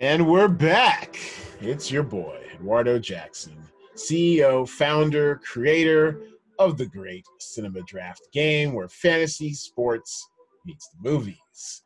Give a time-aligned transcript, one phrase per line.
[0.00, 1.20] And we're back.
[1.60, 3.54] It's your boy, Eduardo Jackson,
[3.96, 6.22] CEO, founder, creator
[6.58, 10.26] of the great Cinema Draft game where fantasy sports
[10.64, 11.82] meets the movies.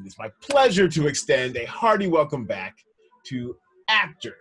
[0.00, 2.78] It is my pleasure to extend a hearty welcome back
[3.24, 3.54] to
[3.90, 4.36] actor,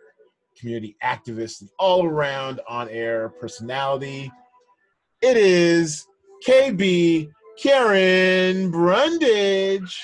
[0.57, 4.31] community activist, and all around on air personality.
[5.21, 6.07] It is
[6.47, 7.29] KB
[7.61, 10.01] Karen Brundage.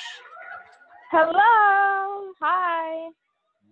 [1.10, 1.93] Hello.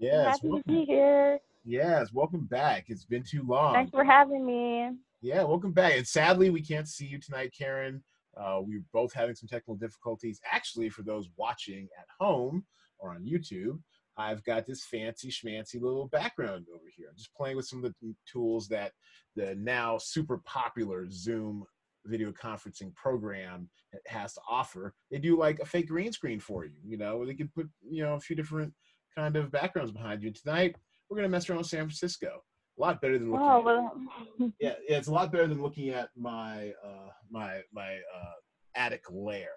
[0.01, 0.39] Yes.
[0.41, 1.39] Happy to be here.
[1.63, 2.85] yes, welcome back.
[2.87, 3.75] It's been too long.
[3.75, 4.89] Thanks for having me.
[5.21, 5.95] Yeah, welcome back.
[5.95, 8.03] And sadly, we can't see you tonight, Karen.
[8.35, 10.41] Uh, we're both having some technical difficulties.
[10.51, 12.65] Actually, for those watching at home
[12.97, 13.77] or on YouTube,
[14.17, 17.09] I've got this fancy schmancy little background over here.
[17.11, 18.93] I'm just playing with some of the tools that
[19.35, 21.63] the now super popular Zoom
[22.07, 23.69] video conferencing program
[24.07, 24.95] has to offer.
[25.11, 27.69] They do like a fake green screen for you, you know, where they can put,
[27.87, 28.73] you know, a few different
[29.15, 30.31] kind of backgrounds behind you.
[30.31, 30.75] Tonight,
[31.09, 32.43] we're going to mess around with San Francisco.
[32.77, 34.01] A lot better than looking Oh at well.
[34.59, 38.33] yeah, yeah, it's a lot better than looking at my uh, my my uh,
[38.75, 39.49] attic lair.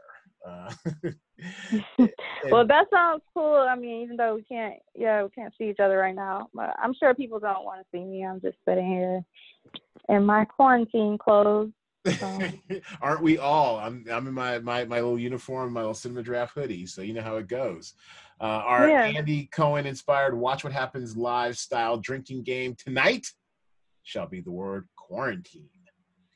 [0.46, 0.72] Uh,
[2.50, 3.66] Well, that sounds cool.
[3.69, 6.74] I mean, even though we can't, yeah, we can't see each other right now, but
[6.78, 8.24] I'm sure people don't want to see me.
[8.24, 9.22] I'm just sitting here
[10.08, 11.70] in my quarantine clothes.
[12.22, 12.60] Um,
[13.00, 13.78] aren't we all?
[13.78, 17.12] I'm I'm in my, my my little uniform, my little cinema draft hoodie, so you
[17.12, 17.94] know how it goes.
[18.41, 19.05] Uh, our Yeah.
[19.05, 23.27] Andy Cohen inspired "Watch What Happens" live style drinking game tonight
[24.02, 25.69] shall be the word quarantine.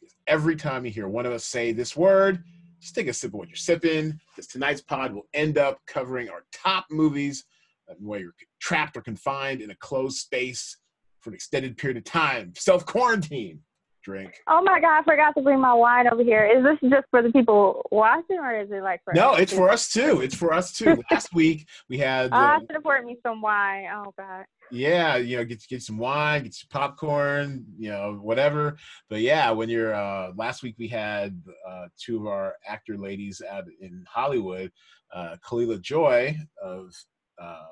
[0.01, 2.43] Because every time you hear one of us say this word,
[2.81, 4.19] just take a sip of what you're sipping.
[4.31, 7.45] Because tonight's pod will end up covering our top movies
[7.91, 10.79] uh, where you're trapped or confined in a closed space
[11.21, 12.53] for an extended period of time.
[12.57, 13.61] Self quarantine.
[14.03, 14.35] Drink.
[14.47, 16.47] Oh my God, I forgot to bring my wine over here.
[16.47, 19.13] Is this just for the people watching, or is it like for?
[19.13, 20.21] No, it's for us too.
[20.21, 21.03] It's for us too.
[21.11, 23.87] Last week we had, Oh, I uh, should have poured me some wine.
[23.93, 24.45] Oh God.
[24.71, 28.77] yeah, you know, get get some wine, get some popcorn, you know, whatever.
[29.11, 33.43] But yeah, when you're uh, last week we had uh, two of our actor ladies
[33.49, 34.71] out in Hollywood,
[35.15, 36.95] uh, Kalila Joy of
[37.41, 37.67] uh,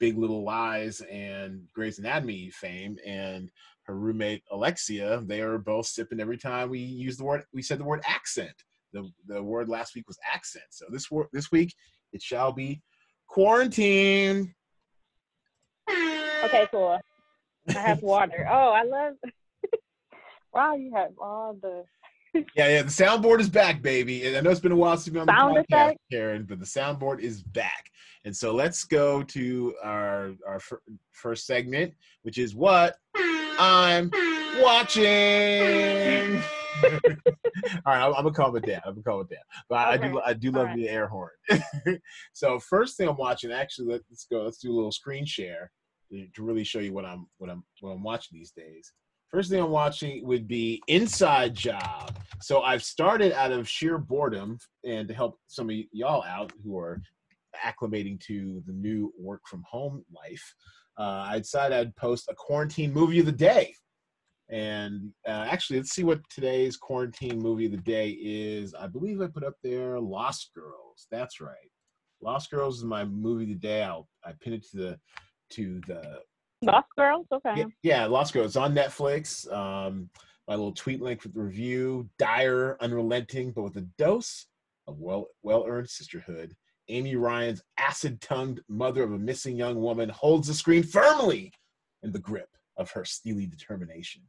[0.00, 3.50] Big Little Lies and Grey's Anatomy fame, and
[3.84, 5.22] her roommate Alexia.
[5.24, 7.44] They are both sipping every time we use the word.
[7.52, 8.54] We said the word accent.
[8.92, 10.64] The the word last week was accent.
[10.70, 11.74] So this word this week
[12.12, 12.82] it shall be
[13.28, 14.54] quarantine.
[15.88, 16.98] Okay, cool.
[17.68, 18.46] I have water.
[18.50, 19.14] Oh, I love.
[20.52, 21.84] wow, you have all the
[22.56, 22.82] Yeah, yeah.
[22.82, 24.26] The soundboard is back, baby.
[24.26, 25.98] And I know it's been a while since you've been on the podcast, effect?
[26.10, 27.90] Karen, but the soundboard is back.
[28.24, 32.96] And so let's go to our our fir- first segment, which is what
[33.58, 34.10] I'm
[34.60, 36.42] watching.
[37.86, 38.82] All right, I'm, I'm gonna calm it down.
[38.84, 39.42] I'm gonna calm it down.
[39.68, 40.76] But I, I do I do love All right.
[40.76, 41.30] the air horn.
[42.32, 44.42] so first thing I'm watching, actually, let, let's go.
[44.42, 45.70] Let's do a little screen share
[46.10, 48.92] to, to really show you what I'm what I'm what I'm watching these days.
[49.28, 52.16] First thing I'm watching would be Inside Job.
[52.40, 56.52] So I've started out of sheer boredom and to help some of y- y'all out
[56.64, 57.00] who are
[57.64, 60.54] acclimating to the new work from home life.
[60.98, 63.74] Uh, I decided I'd post a quarantine movie of the day.
[64.50, 68.74] And uh, actually, let's see what today's quarantine movie of the day is.
[68.74, 71.06] I believe I put up there Lost Girls.
[71.10, 71.70] That's right.
[72.20, 73.82] Lost Girls is my movie of the day.
[73.82, 74.98] I'll I pin it to the
[75.50, 76.20] to the
[76.62, 77.26] Lost Girls.
[77.32, 77.54] Okay.
[77.56, 79.50] yeah, yeah, Lost Girls It's on Netflix.
[79.52, 80.10] Um,
[80.46, 84.46] my little tweet link with the review: dire, unrelenting, but with a dose
[84.86, 86.54] of well well earned sisterhood.
[86.88, 91.52] Amy Ryan's acid-tongued mother of a missing young woman holds the screen firmly
[92.02, 94.22] in the grip of her steely determination.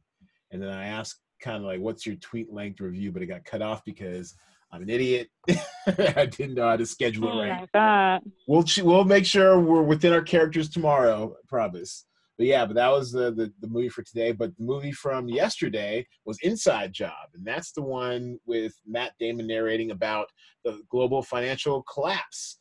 [0.50, 3.44] And then I asked, kind of like, "What's your tweet length review?" But it got
[3.44, 4.34] cut off because
[4.72, 5.28] I'm an idiot.
[5.86, 9.82] I didn't know how to schedule Oh it right my we'll we'll make sure we're
[9.82, 11.34] within our characters tomorrow.
[11.36, 12.04] I promise.
[12.38, 14.32] But yeah, but that was the, the the movie for today.
[14.32, 19.46] But the movie from yesterday was Inside Job, and that's the one with Matt Damon
[19.46, 20.28] narrating about
[20.64, 22.58] the global financial collapse.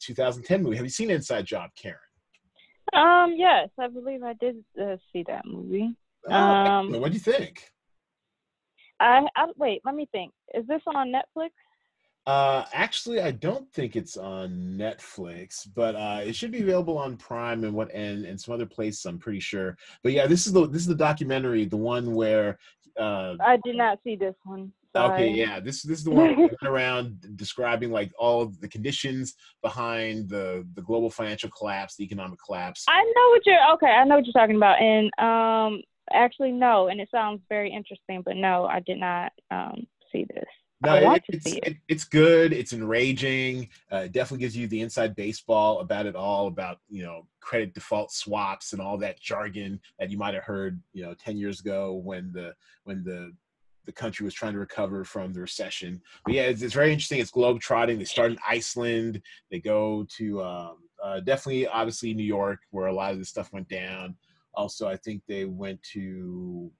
[0.00, 0.76] 2010 movie.
[0.76, 1.98] Have you seen Inside Job, Karen?
[2.92, 3.34] Um.
[3.36, 5.96] Yes, I believe I did uh, see that movie.
[6.28, 7.70] Oh, Um, what do you think?
[9.00, 9.80] I, I wait.
[9.84, 10.32] Let me think.
[10.54, 11.50] Is this on Netflix?
[12.26, 17.16] Uh, actually, I don't think it's on Netflix, but uh, it should be available on
[17.16, 19.04] Prime and what and, and some other places.
[19.06, 19.76] I'm pretty sure.
[20.04, 22.58] But yeah, this is the this is the documentary, the one where.
[22.98, 24.72] Uh, I did not see this one.
[24.94, 30.28] okay, yeah, this this is the one went around describing like all the conditions behind
[30.28, 32.84] the the global financial collapse, the economic collapse.
[32.88, 33.72] I know what you're.
[33.74, 34.80] Okay, I know what you're talking about.
[34.80, 35.82] And um,
[36.12, 36.86] actually, no.
[36.86, 40.44] And it sounds very interesting, but no, I did not um see this.
[40.84, 41.58] No, it, it's it.
[41.64, 42.52] it, it's good.
[42.52, 43.68] It's enraging.
[43.92, 47.74] Uh, it definitely gives you the inside baseball about it all, about you know credit
[47.74, 51.60] default swaps and all that jargon that you might have heard you know ten years
[51.60, 53.32] ago when the when the
[53.84, 56.00] the country was trying to recover from the recession.
[56.24, 57.18] But yeah, it's, it's very interesting.
[57.18, 57.98] It's globe trotting.
[57.98, 59.20] They start in Iceland.
[59.50, 63.52] They go to um, uh, definitely, obviously, New York, where a lot of this stuff
[63.52, 64.16] went down.
[64.54, 66.70] Also, I think they went to.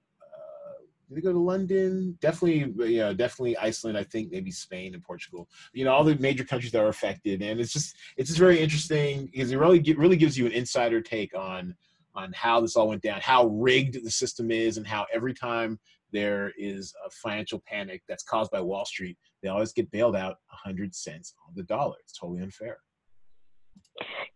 [1.03, 2.17] Uh, did they go to London?
[2.21, 3.97] Definitely, you know, definitely Iceland.
[3.97, 5.49] I think maybe Spain and Portugal.
[5.73, 8.59] You know, all the major countries that are affected, and it's just it's just very
[8.59, 11.75] interesting because it really really gives you an insider take on
[12.15, 15.79] on how this all went down, how rigged the system is, and how every time
[16.11, 20.37] there is a financial panic that's caused by Wall Street, they always get bailed out
[20.49, 21.95] 100 cents on the dollar.
[22.01, 22.77] It's totally unfair.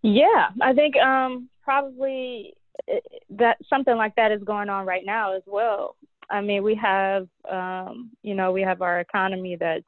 [0.02, 2.56] Yeah, I think um, probably
[2.92, 2.98] uh,
[3.30, 5.96] that something like that is going on right now as well.
[6.30, 9.86] I mean, we have, um, you know, we have our economy that's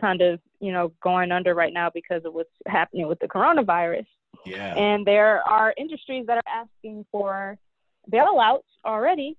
[0.00, 4.06] kind of, you know, going under right now because of what's happening with the coronavirus.
[4.46, 4.74] Yeah.
[4.74, 7.56] And there are industries that are asking for
[8.10, 9.36] bailouts already.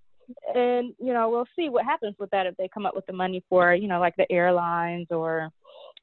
[0.56, 3.13] And, you know, we'll see what happens with that if they come up with the
[3.13, 5.50] money for, you know, like the airlines or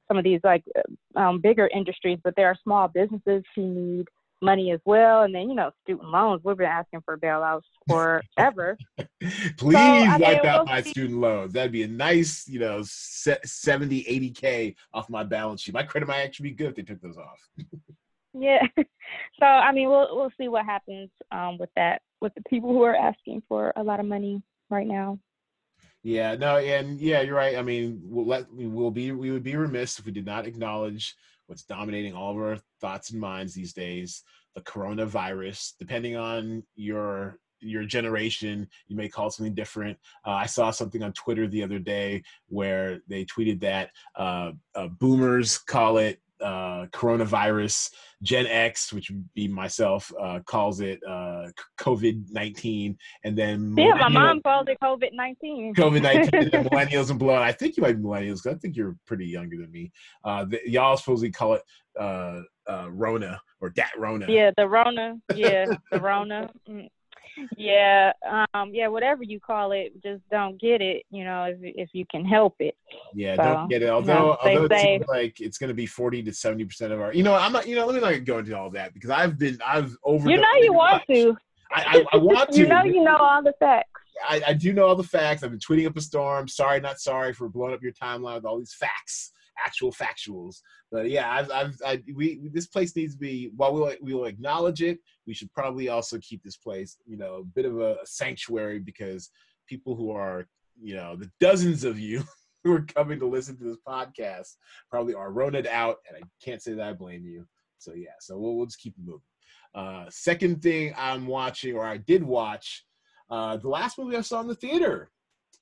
[0.09, 0.63] some of these like
[1.17, 2.19] um, bigger industries.
[2.23, 4.07] But there are small businesses who need
[4.43, 5.23] money as well.
[5.23, 8.77] And then, you know, student loans, we've been asking for bailouts forever.
[9.56, 11.53] Please I mean, wipe out my student loans.
[11.53, 15.75] That'd be a nice, you know, se- 70, 80K off my balance sheet.
[15.75, 17.41] My credit might actually be good if they took those off.
[18.35, 18.67] yeah.
[19.39, 22.83] So, I mean, we'll, we'll see what happens um, with that, with the people who
[22.83, 25.19] are asking for a lot of money right now.
[26.03, 27.56] Yeah, no, and yeah, you're right.
[27.56, 30.47] I mean, we'll let we will be we would be remiss if we did not
[30.47, 31.15] acknowledge
[31.47, 34.23] what's dominating all of our thoughts and minds these days,
[34.55, 35.73] the coronavirus.
[35.79, 39.97] Depending on your your generation, you may call it something different.
[40.27, 44.89] Uh, I saw something on Twitter the other day where they tweeted that uh, uh,
[44.89, 47.91] boomers call it uh, coronavirus.
[48.23, 51.49] Gen X, which would be myself, uh, calls it uh,
[51.81, 55.75] COVID nineteen, and then Yeah, my mom called it COVID 19.
[55.75, 57.35] COVID nineteen, and millennials and below.
[57.35, 59.91] I think you might be millennials because I think you're pretty younger than me.
[60.25, 61.62] Uh, the, y'all supposedly call it
[61.99, 64.27] uh, uh, Rona or Dat Rona.
[64.29, 65.17] Yeah, the Rona.
[65.35, 66.50] Yeah, the Rona.
[67.56, 68.12] Yeah,
[68.55, 71.05] um, yeah, whatever you call it, just don't get it.
[71.11, 72.75] You know, if if you can help it.
[73.14, 73.88] Yeah, So, don't get it.
[73.88, 74.82] Although, stay although it safe.
[74.82, 77.12] seems like it's going to be forty to seventy percent of our.
[77.12, 77.67] You know, I'm not.
[77.67, 79.58] You know, let me not go into all that because I've been.
[79.67, 80.29] I've over.
[80.31, 81.37] You know, you want to.
[81.70, 82.58] I, I, I want to.
[82.58, 83.88] You know, you know all the facts.
[84.29, 85.43] I, I do know all the facts.
[85.43, 86.46] I've been tweeting up a storm.
[86.46, 90.61] Sorry, not sorry for blowing up your timeline with all these facts, actual factuals.
[90.91, 93.51] But yeah, I've, I've, I, we, this place needs to be.
[93.57, 97.45] While we'll, we'll acknowledge it, we should probably also keep this place, you know, a
[97.45, 99.31] bit of a, sanctuary because
[99.67, 100.47] people who are,
[100.81, 102.23] you know, the dozens of you
[102.65, 104.57] who are coming to listen to this podcast
[104.91, 107.47] probably are roned out, and I can't say that I blame you.
[107.79, 109.21] So yeah, so we'll, we'll just keep moving.
[109.75, 112.85] Uh, second thing I'm watching, or I did watch,
[113.31, 115.11] uh, the last movie I saw in the theater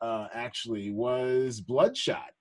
[0.00, 2.32] uh, actually was Bloodshot.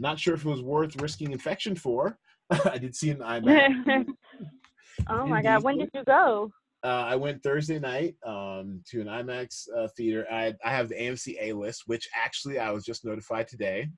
[0.00, 2.18] Not sure if it was worth risking infection for.
[2.64, 4.06] I did see an IMAX.
[5.08, 6.50] oh my God, when did you go?
[6.82, 10.26] Uh, I went Thursday night um, to an IMAX uh, theater.
[10.32, 13.90] I, I have the AMC A list, which actually I was just notified today.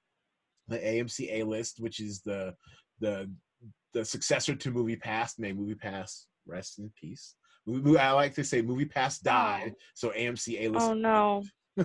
[0.66, 2.52] The AMC A list, which is the
[3.00, 3.30] the
[3.94, 5.38] the successor to Movie Pass.
[5.38, 7.36] May Movie Pass rest in peace.
[7.68, 11.44] I like to say Movie Pass died, so AMC A list Oh no.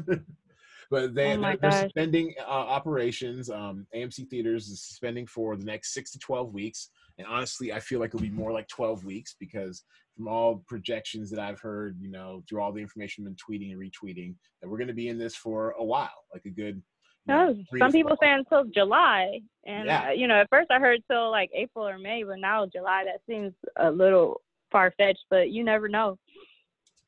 [0.89, 3.50] but they, oh they're, they're suspending uh, operations.
[3.50, 7.79] Um, AMC theaters is suspending for the next six to twelve weeks, and honestly, I
[7.79, 9.84] feel like it'll be more like twelve weeks because
[10.15, 13.72] from all projections that I've heard, you know, through all the information I've been tweeting
[13.72, 16.82] and retweeting, that we're going to be in this for a while, like a good.
[17.27, 20.08] No, three some people saying until July, and Yeah.
[20.08, 23.03] uh, you know, at first I heard till like April or May, but now July
[23.03, 24.41] that seems a little
[24.72, 25.25] far fetched.
[25.29, 26.17] But you never know.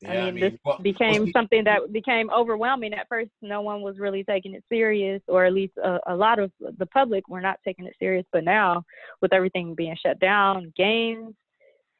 [0.02, 3.30] Yeah, I mean, this well- well, became see- something that became overwhelming at first.
[3.42, 6.86] No one was really taking it serious, or at least a, a lot of the
[6.86, 8.24] public were not taking it serious.
[8.32, 8.84] But now,
[9.20, 11.34] with everything being shut down, games,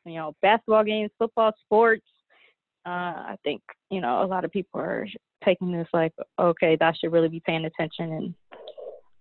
[0.07, 2.07] you know, basketball games, football, sports,
[2.87, 5.07] uh, I think you know a lot of people are
[5.45, 8.35] taking this like, okay, I should really be paying attention and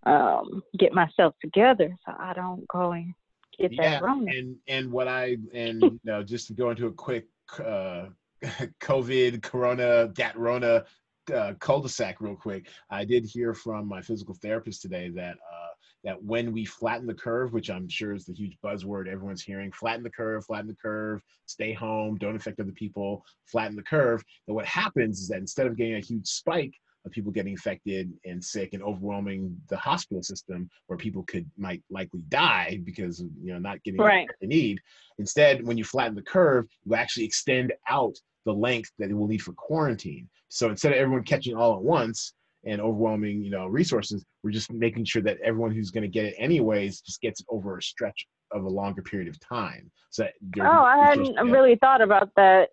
[0.06, 3.14] um, get myself together so I don't go and
[3.58, 4.28] get yeah, that wrong.
[4.30, 7.28] and and what I and you know just to go into a quick
[7.64, 8.06] uh,
[8.82, 10.86] COVID, Corona, Dat Rona
[11.34, 12.68] uh, cul-de-sac real quick.
[12.90, 15.70] I did hear from my physical therapist today that uh,
[16.04, 19.72] that when we flatten the curve, which I'm sure is the huge buzzword everyone's hearing,
[19.72, 24.24] flatten the curve, flatten the curve, stay home, don't affect other people, flatten the curve.
[24.48, 26.74] That what happens is that instead of getting a huge spike
[27.06, 31.82] of people getting infected and sick and overwhelming the hospital system where people could might
[31.90, 34.28] likely die because you know not getting Right.
[34.28, 34.80] what they need.
[35.18, 38.16] Instead, when you flatten the curve, you actually extend out
[38.46, 40.28] the length that it will need for quarantine.
[40.50, 42.34] So instead of everyone catching all at once
[42.66, 46.26] and overwhelming, you know, resources, we're just making sure that everyone who's going to get
[46.26, 49.92] it anyways just gets it over a stretch of a longer period of time.
[50.10, 50.28] So
[50.60, 52.70] Oh, I hadn't really thought about that.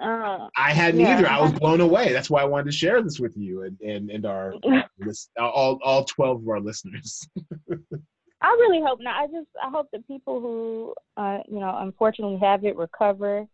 [0.00, 1.18] Uh, I hadn't Yeah.
[1.18, 1.28] either.
[1.28, 2.12] I was blown away.
[2.12, 4.54] That's why I wanted to share this with you and and, and our
[4.98, 7.28] list, all all twelve of our listeners.
[8.40, 9.16] I really hope not.
[9.16, 13.46] I just I hope that people who uh you know unfortunately have it recover,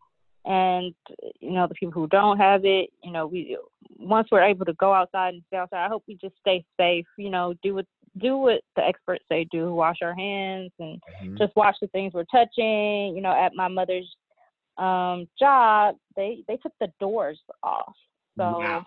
[0.45, 0.95] and
[1.41, 3.57] you know the people who don't have it, you know we
[3.99, 7.07] once we're able to go outside and stay outside, I hope we just stay safe.
[7.17, 7.87] You know, do what
[8.19, 11.39] do what the experts say do, wash our hands and Mhm.
[11.39, 13.17] just watch the things we're touching.
[13.17, 14.15] You know, at my mother's
[14.79, 17.95] um job, they they took the doors off.
[18.39, 18.85] So wow.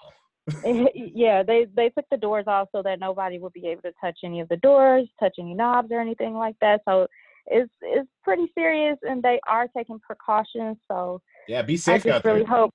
[0.64, 4.20] yeah, they they took the doors off so that nobody would be able to touch
[4.24, 6.82] any of the doors, touch any knobs or anything like that.
[6.88, 7.08] So
[7.48, 10.78] it's it's pretty serious, and they are taking precautions.
[10.90, 12.34] So Yeah, be I safe just out there.
[12.34, 12.74] really hope.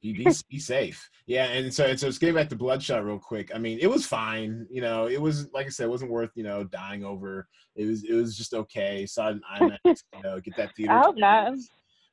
[0.00, 1.08] be, be, be safe.
[1.26, 3.50] Yeah, and so and so it's getting back to Bloodshot real quick.
[3.54, 4.66] I mean, it was fine.
[4.70, 7.48] You know, it was like I said, it wasn't worth you know dying over.
[7.74, 9.06] It was it was just okay.
[9.06, 9.78] Saw in IMAX.
[9.84, 10.92] you know, get that theater.
[10.92, 11.54] I hope not.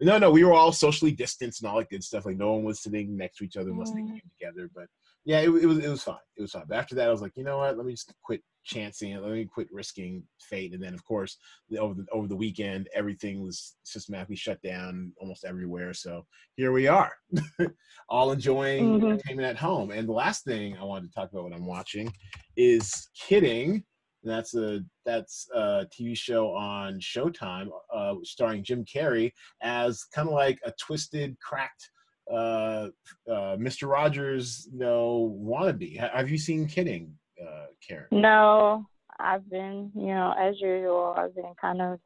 [0.01, 2.25] No, no, we were all socially distanced and all that good stuff.
[2.25, 4.69] Like no one was sitting next to each other unless they came together.
[4.73, 4.87] But
[5.25, 6.15] yeah, it, it was it was fine.
[6.37, 6.63] It was fine.
[6.67, 7.75] But after that, I was like, you know what?
[7.75, 9.21] Let me just quit chancing it.
[9.21, 10.73] Let me quit risking fate.
[10.73, 11.37] And then, of course,
[11.69, 15.93] the, over the over the weekend, everything was systematically shut down almost everywhere.
[15.93, 16.25] So
[16.55, 17.11] here we are,
[18.09, 19.03] all enjoying Mhm.
[19.03, 19.91] entertainment at home.
[19.91, 22.11] And the last thing I wanted to talk about what I'm watching
[22.55, 23.83] is Kidding.
[24.23, 30.27] And that's a that's a TV show on Showtime, uh, starring Jim Carrey as kind
[30.27, 31.89] of like a twisted, cracked
[32.29, 32.89] uh,
[33.27, 33.89] uh, Mr.
[33.89, 35.99] Rogers, you know, wannabe.
[35.99, 38.05] Ha- Have you seen Kidding, uh, Karen?
[38.11, 38.85] No,
[39.19, 41.15] I've been you know as usual.
[41.17, 41.99] I've been kind of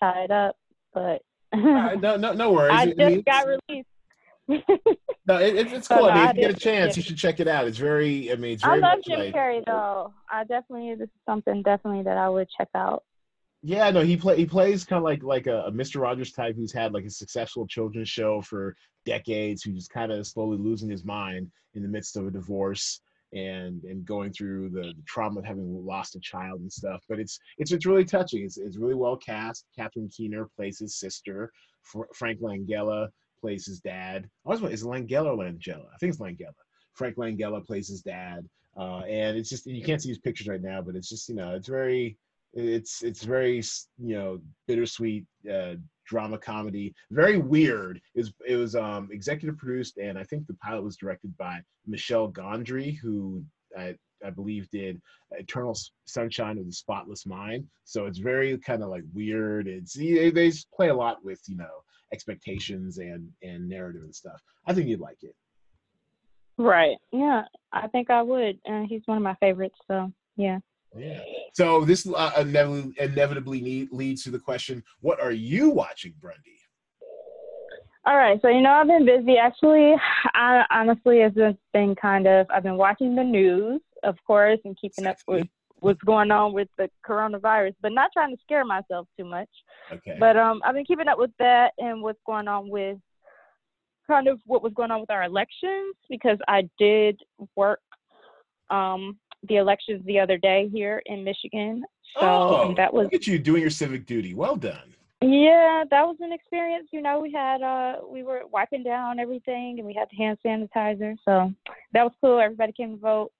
[0.00, 0.56] tied up,
[0.94, 1.22] but
[1.54, 2.70] no, no, no worries.
[2.78, 3.88] I I just mean, got released.
[4.48, 6.06] No, it, it's- it's So, cool.
[6.06, 7.66] no, I mean, I if you get a chance, you should check it out.
[7.66, 10.12] It's very, I mean, it's I love Jim like, Carrey though.
[10.30, 13.04] I definitely this is something definitely that I would check out.
[13.62, 16.00] Yeah, no, he play he plays kind of like like a, a Mr.
[16.00, 18.74] Rogers type who's had like a successful children's show for
[19.04, 23.00] decades, who's just kind of slowly losing his mind in the midst of a divorce
[23.34, 27.02] and and going through the, the trauma of having lost a child and stuff.
[27.08, 28.44] But it's it's it's really touching.
[28.44, 29.64] It's it's really well cast.
[29.76, 31.52] Catherine Keener plays his sister.
[31.82, 33.08] Fr- Frank Langella
[33.40, 34.28] plays his dad.
[34.46, 35.86] I was is Langella Langella?
[35.92, 36.54] I think it's Langella.
[36.94, 38.48] Frank Langella plays his dad.
[38.76, 41.34] Uh, and it's just you can't see his pictures right now, but it's just you
[41.34, 42.16] know it's very
[42.54, 43.62] it's it's very
[43.98, 45.74] you know bittersweet uh,
[46.08, 48.00] drama comedy, very weird.
[48.14, 51.60] It was it was um, executive produced, and I think the pilot was directed by
[51.86, 53.44] Michel Gondry, who
[53.76, 55.00] I, I believe did
[55.32, 55.76] Eternal
[56.06, 57.66] Sunshine of the Spotless Mind.
[57.84, 59.68] So it's very kind of like weird.
[59.68, 64.40] It's they they play a lot with you know expectations and and narrative and stuff.
[64.66, 65.34] I think you'd like it.
[66.58, 66.96] Right.
[67.12, 68.58] Yeah, I think I would.
[68.64, 69.78] And he's one of my favorites.
[69.86, 70.58] So yeah.
[70.96, 71.20] Yeah.
[71.52, 76.58] So this uh, inevitably, inevitably need, leads to the question: What are you watching, Grundy?
[78.06, 78.40] All right.
[78.42, 79.36] So you know I've been busy.
[79.36, 79.94] Actually,
[80.34, 84.76] I honestly has just been kind of I've been watching the news, of course, and
[84.80, 85.46] keeping up with
[85.80, 89.48] what's going on with the coronavirus, but not trying to scare myself too much.
[89.92, 90.16] Okay.
[90.18, 92.98] But um, I've been keeping up with that and what's going on with
[94.06, 97.20] kind of what was going on with our elections because I did
[97.56, 97.80] work
[98.70, 99.18] um
[99.48, 101.84] the elections the other day here in Michigan.
[102.14, 104.34] So oh, that was look at you doing your civic duty.
[104.34, 104.94] Well done.
[105.22, 106.88] yeah, that was an experience.
[106.92, 110.38] You know, we had uh we were wiping down everything and we had the hand
[110.44, 111.14] sanitizer.
[111.24, 111.52] So
[111.92, 112.40] that was cool.
[112.40, 113.32] Everybody came to vote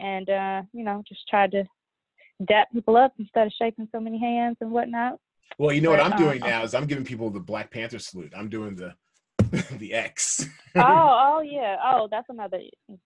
[0.00, 1.64] and uh, you know, just tried to
[2.46, 5.18] dap people up instead of shaking so many hands and whatnot.
[5.58, 7.98] Well, you know what I'm doing uh, now is I'm giving people the Black Panther
[7.98, 8.32] salute.
[8.36, 8.94] I'm doing the
[9.78, 10.46] the X.
[10.76, 11.76] oh, oh yeah.
[11.84, 12.60] Oh, that's another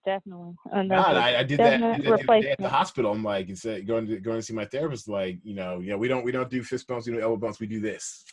[0.04, 3.12] definitely another I, I did that, did that the other day at the hospital.
[3.12, 5.98] I'm like, instead going to going to see my therapist, like, you know, you know,
[5.98, 8.24] we don't we don't do fist bumps, we do elbow bumps, we do this.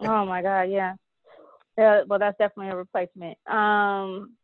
[0.00, 0.94] Oh my god, yeah.
[1.78, 3.38] Yeah, well that's definitely a replacement.
[3.46, 4.34] Um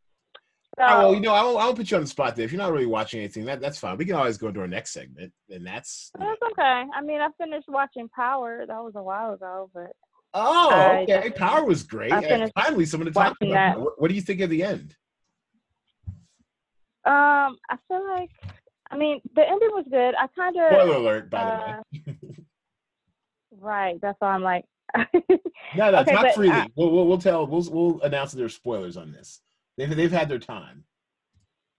[0.77, 2.45] so, Oh, well, you know, I won't, I won't put you on the spot there.
[2.45, 3.97] If you're not really watching anything, that that's fine.
[3.97, 6.11] We can always go into our next segment, and that's.
[6.17, 6.83] you know- that's okay.
[6.95, 8.65] I mean I finished watching Power.
[8.65, 9.91] That was a while ago, but
[10.33, 11.29] Oh, I- okay.
[11.31, 12.13] Power was great.
[12.13, 13.51] And finally, someone to talk about.
[13.53, 13.79] that.
[13.79, 14.95] What, what do you think of the end?
[17.03, 18.29] um I feel like
[18.91, 20.13] I mean the ending was good.
[20.15, 22.17] I kinda Spoiler alert, by uh, the way.
[23.59, 25.05] right, that's why I'm like No,
[25.91, 26.53] no, it's okay, not but, freely.
[26.53, 27.47] uh, we'll, we'll we'll tell.
[27.47, 29.41] We'll we'll announce that there's spoilers on this.
[29.77, 30.83] They've they've had their time.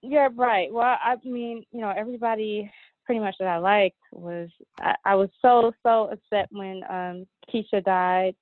[0.03, 0.73] yeah, right.
[0.73, 2.71] Well, I mean, you know, everybody
[3.05, 4.49] pretty much that I liked was
[4.81, 8.35] I, I was so so upset when um Keisha died,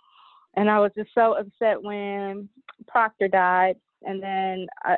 [0.54, 2.49] and I was just so upset when
[2.88, 4.97] Proctor died, and then I,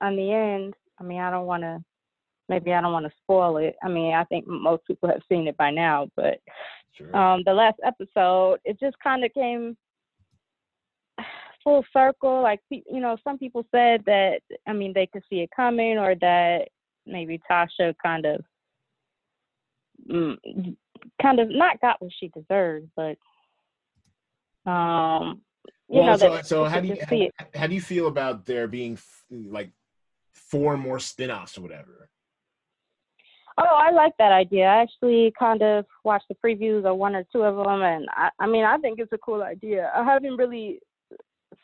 [0.00, 1.82] on the end, I mean, I don't want to.
[2.50, 3.76] Maybe I don't want to spoil it.
[3.82, 6.40] I mean, I think most people have seen it by now, but
[6.94, 7.14] Sure.
[7.14, 9.76] um, the last episode, it just kind of came
[11.68, 12.42] full circle.
[12.42, 16.14] Like you know, some people said that I mean they could see it coming, or
[16.20, 16.68] that
[17.06, 18.44] maybe Tasha kind of,
[20.10, 20.36] mm,
[21.20, 23.16] kind of not got what she deserved, but
[24.70, 25.42] um,
[25.88, 27.34] you well, know so, that so how do you just see it.
[27.38, 29.70] how, how do you feel about there being f- like
[30.34, 32.08] four more spin-offs or whatever?
[33.60, 34.66] Oh, I like that idea.
[34.66, 38.30] I actually kind of watched the previews of one or two of them, and I,
[38.38, 39.90] I mean, I think it's a cool idea.
[39.94, 40.78] I haven't really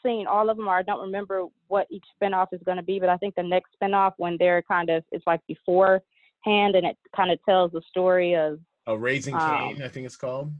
[0.04, 2.98] seen all of them, or I don't remember what each spinoff is going to be,
[3.00, 6.00] but I think the next spinoff, when they're kind of, it's like beforehand,
[6.46, 9.40] and it kind of tells the story of, Oh, Raising Um,
[9.74, 10.52] Cain, I think it's called.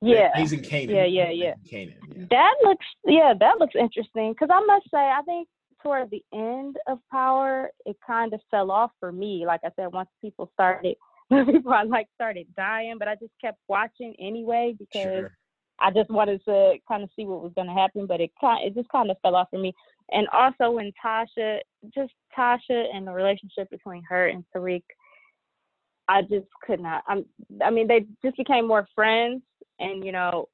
[0.00, 0.90] yeah, Raising Kanan.
[0.90, 1.54] Yeah, yeah, yeah.
[1.70, 1.94] Kanan.
[2.16, 2.24] Yeah.
[2.30, 4.32] that looks, yeah, that looks interesting.
[4.32, 5.46] Because I must say, I think
[5.82, 9.44] toward the end of Power, it kind of fell off for me.
[9.46, 10.96] Like I said, once people started,
[11.30, 15.02] people I like started dying, but I just kept watching anyway because.
[15.02, 15.32] Sure.
[15.82, 18.64] I just wanted to kind of see what was going to happen, but it kind
[18.64, 19.74] it just kind of fell off for me.
[20.10, 21.58] And also when Tasha,
[21.94, 24.82] just Tasha and the relationship between her and Tariq,
[26.08, 27.02] I just could not.
[27.08, 27.24] I'm,
[27.64, 29.42] I mean, they just became more friends,
[29.78, 30.48] and you know,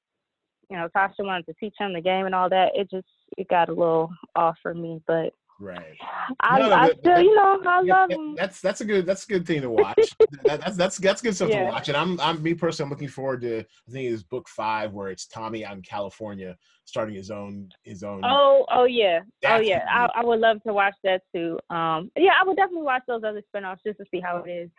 [0.71, 2.73] you know, Tasha wanted to teach him the game and all that.
[2.75, 3.07] It just
[3.37, 5.99] it got a little off for me, but Right.
[6.41, 8.37] I, No, I still, you know, I love yeah, him.
[8.37, 9.97] that's that's a good that's a good thing to watch.
[10.45, 11.89] that, that's that's that's good stuff to watch.
[11.89, 15.11] And I'm I'm me personally I'm looking forward to I think it's book five where
[15.11, 18.23] it's Tommy out in California starting his own his own.
[18.25, 19.85] Oh, oh yeah, oh yeah.
[19.91, 21.59] I, I would love to watch that too.
[21.71, 24.71] Um, yeah, I would definitely watch those other spinoffs just to see how it is.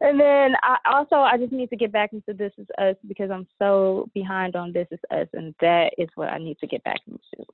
[0.00, 3.30] And then I also I just need to get back into This Is Us because
[3.30, 6.82] I'm so behind on This Is Us, and that is what I need to get
[6.84, 7.46] back into.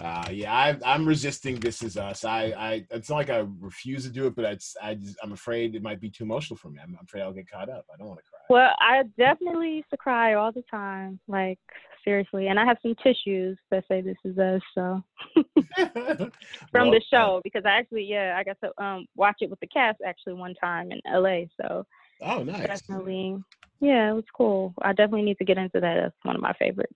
[0.00, 1.58] Uh, yeah, I, I'm resisting.
[1.58, 2.24] This is us.
[2.24, 2.86] I, I.
[2.90, 5.82] It's not like I refuse to do it, but it's, I just, I'm afraid it
[5.82, 6.78] might be too emotional for me.
[6.82, 7.84] I'm, I'm afraid I'll get caught up.
[7.92, 8.40] I don't want to cry.
[8.48, 11.58] Well, I definitely used to cry all the time, like
[12.04, 15.02] seriously, and I have some tissues that say This Is Us, so
[15.76, 16.30] from
[16.72, 19.66] Well, the show because I actually yeah I got to um watch it with the
[19.68, 21.84] cast actually one time in LA, so.
[22.20, 22.66] Oh, nice.
[22.66, 23.36] definitely
[23.80, 26.52] yeah it was cool i definitely need to get into that that's one of my
[26.54, 26.92] favorites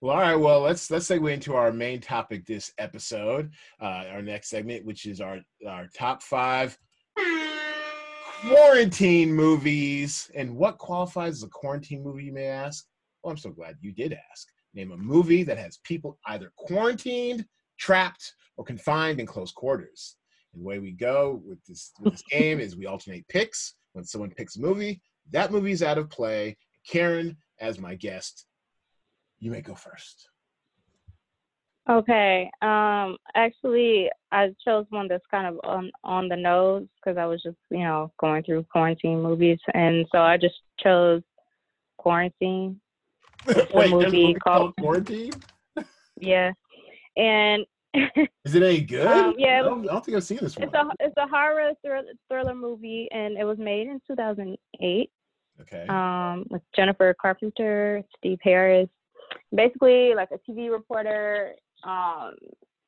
[0.00, 0.36] Well, all right.
[0.36, 3.50] Well, let's let's segue into our main topic this episode.
[3.80, 6.78] Uh, our next segment, which is our our top five
[8.46, 10.30] quarantine movies.
[10.34, 12.86] And what qualifies as a quarantine movie, you may ask?
[13.28, 14.48] Well, I'm so glad you did ask.
[14.72, 17.44] Name a movie that has people either quarantined,
[17.78, 20.16] trapped, or confined in close quarters.
[20.54, 23.74] And the way we go with this with this game is we alternate picks.
[23.92, 26.56] When someone picks a movie, that movie's out of play.
[26.90, 28.46] Karen, as my guest,
[29.40, 30.30] you may go first.
[31.90, 37.24] okay um actually i chose one that's kind of on on the nose because i
[37.24, 41.22] was just you know going through quarantine movies and so i just chose
[41.98, 42.78] quarantine
[43.46, 45.32] Wait, there's a movie called- called Quarantine?
[46.20, 46.52] yeah
[47.16, 47.64] and
[48.44, 49.06] Is it any good?
[49.06, 50.68] Um, yeah, I don't, I don't think I've seen this one.
[50.68, 55.10] it's a it's a horror thriller, thriller movie and it was made in 2008
[55.62, 55.86] okay.
[55.88, 58.88] um, with Jennifer Carpenter, Steve Harris.
[59.54, 62.34] Basically, like a TV reporter, um,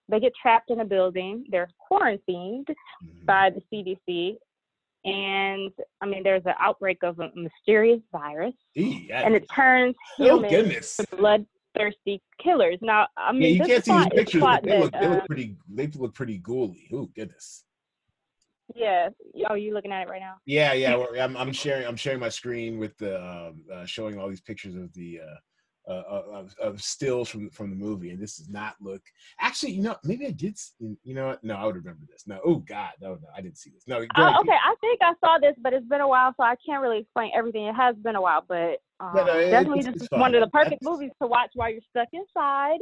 [0.08, 1.44] they get trapped in a building.
[1.50, 3.24] They're quarantined Mhm.
[3.26, 4.36] by the CDC,
[5.04, 9.22] and I mean, there's an outbreak of a mysterious virus, yeah.
[9.24, 12.78] and it turns oh humans to bloodthirsty killers.
[12.82, 15.14] Now, I mean, Yeah, you can't see these pictures, but they look that, they uh,
[15.14, 16.88] look pretty they look pretty ghouly.
[16.92, 17.64] Oh goodness.
[18.74, 19.08] yeah.
[19.48, 20.34] Oh, you looking at it right now?
[20.44, 21.02] Yeah, yeah.
[21.18, 24.74] I'm, I'm sharing I'm sharing my screen with the um, uh, showing all these pictures
[24.74, 25.36] of the uh,
[25.88, 29.02] uh, of, of stills from from the movie, and this does not look.
[29.40, 30.58] Actually, you know, maybe I did.
[30.78, 31.36] You know?
[31.42, 32.26] No, I would remember this.
[32.26, 33.84] No, oh God, no, no, I didn't see this.
[33.88, 34.36] No, Uh, ahead.
[34.40, 36.98] okay, I think I saw this, but it's been a while, so I can't really
[36.98, 37.64] explain everything.
[37.64, 40.40] It has been a while, but um, No, no, it- definitely this is one of
[40.42, 42.80] the perfect That's- movies to watch while you're stuck inside.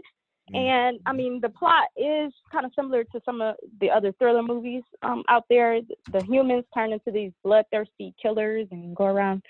[0.52, 0.56] Mm.
[0.56, 4.42] And I mean, the plot is kind of similar to some of the other thriller
[4.42, 5.80] movies um, out there.
[6.10, 9.42] The humans turn into these bloodthirsty killers and go around,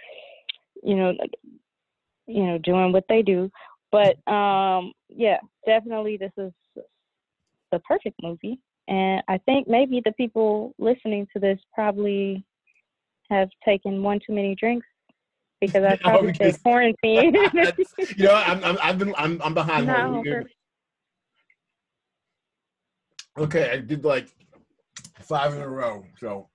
[0.83, 1.31] you know, like,
[2.29, 3.51] you know, doing what they do.
[3.91, 6.53] But um, yeah, definitely this is
[7.73, 8.61] the perfect movie.
[8.87, 12.45] And I think maybe the people listening to this probably
[13.31, 14.87] have taken one too many drinks
[15.61, 17.35] because I probably because- said quarantine.
[18.17, 19.87] You know, I'm, I'm I've been I'm I'm behind.
[19.87, 20.49] No, Hold on, let me- okay.
[23.39, 24.29] Okay, I did like
[25.21, 26.05] Five in a row.
[26.19, 26.49] So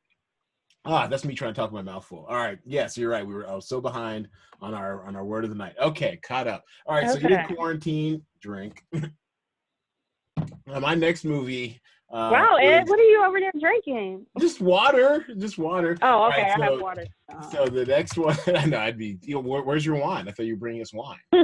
[0.85, 2.25] ah, that's me trying to talk my mouth full.
[2.27, 2.59] All right.
[2.65, 3.25] Yes, you're right.
[3.25, 4.27] We were I was so behind
[4.61, 5.75] on our on our word of the night.
[5.81, 6.63] Okay, caught up.
[6.85, 8.83] All right, so you did quarantine drink.
[10.67, 11.79] My next movie.
[12.11, 14.25] Uh, wow, Ed, is what are you over there drinking?
[14.39, 15.97] just water, just water.
[16.03, 17.05] Oh, okay, Right, I have so- water.
[17.33, 19.17] Uh, So the next one, I know I'd be.
[19.23, 20.27] You know, where, where's your wine?
[20.27, 21.17] I thought you were bringing us wine.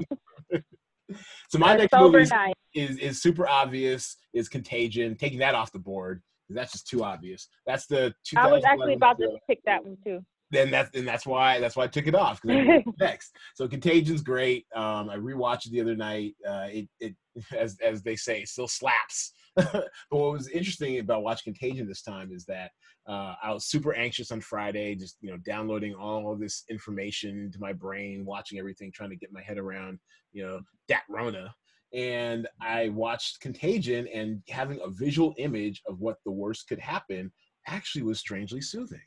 [1.50, 2.32] so my next movie is,
[2.76, 4.18] is is super obvious.
[4.34, 5.16] Is Contagion?
[5.16, 6.22] Taking that off the board
[6.58, 7.48] that's just too obvious.
[7.66, 8.14] That's the.
[8.36, 10.22] I was actually about to pick that one too.
[10.52, 12.86] Then that's and that's why that's why I took it off because I knew it
[12.86, 13.36] was next.
[13.56, 14.66] So Contagion's great.
[14.76, 16.36] Um, I rewatched it the other night.
[16.48, 17.16] Uh, it it
[17.58, 19.34] as as they say, still slaps.
[19.56, 22.72] but what was interesting about watching Contagion this time is that
[23.08, 27.52] uh, I was super anxious on Friday, just you know downloading all of this information
[27.52, 30.00] to my brain, watching everything, trying to get my head around
[30.32, 31.54] you know that Rona.
[31.94, 37.32] And I watched Contagion, and having a visual image of what the worst could happen
[37.68, 39.02] actually was strangely soothing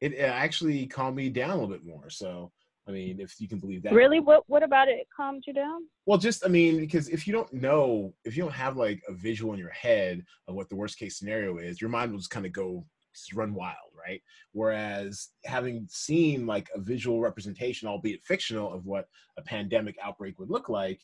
[0.00, 2.10] it, it actually calmed me down a little bit more.
[2.10, 2.52] So,
[2.88, 3.92] I mean, if you can believe that.
[3.92, 4.20] Really?
[4.20, 5.82] What What about it calmed you down?
[6.04, 9.14] Well, just I mean, because if you don't know, if you don't have like a
[9.14, 12.30] visual in your head of what the worst case scenario is, your mind will just
[12.30, 12.86] kind of go
[13.34, 14.20] run wild, right?
[14.52, 20.50] Whereas having seen like a visual representation, albeit fictional, of what a pandemic outbreak would
[20.50, 21.00] look like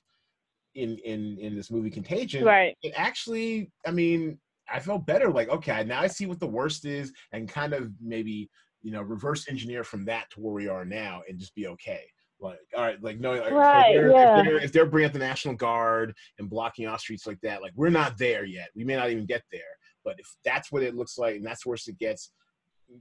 [0.75, 2.77] in in in this movie Contagion, Right.
[2.83, 4.39] it actually, I mean,
[4.73, 5.31] I felt better.
[5.31, 8.49] Like, okay, now I see what the worst is, and kind of maybe
[8.83, 12.03] you know reverse engineer from that to where we are now, and just be okay.
[12.41, 14.39] Like, all right, like no, like, Right, if, they're, yeah.
[14.39, 17.63] if, they're, if they're bringing up the National Guard and blocking off streets like that,
[17.63, 18.71] like we're not there yet.
[18.75, 19.61] We may not even get there.
[20.05, 22.33] But if that's what it looks like, and that's worse it gets,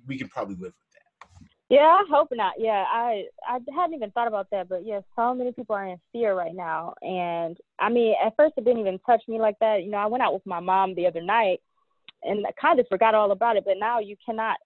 [0.06, 0.74] we can probably live.
[1.72, 2.56] Yeah, I hope not.
[2.58, 5.98] Yeah, I I hadn't even thought about that, but yeah, so many people are in
[6.12, 9.82] fear right now, and I mean, at first it didn't even touch me like that.
[9.82, 11.62] You know, I went out with my mom the other night,
[12.24, 13.64] and I kind of forgot all about it.
[13.66, 14.58] But now you cannot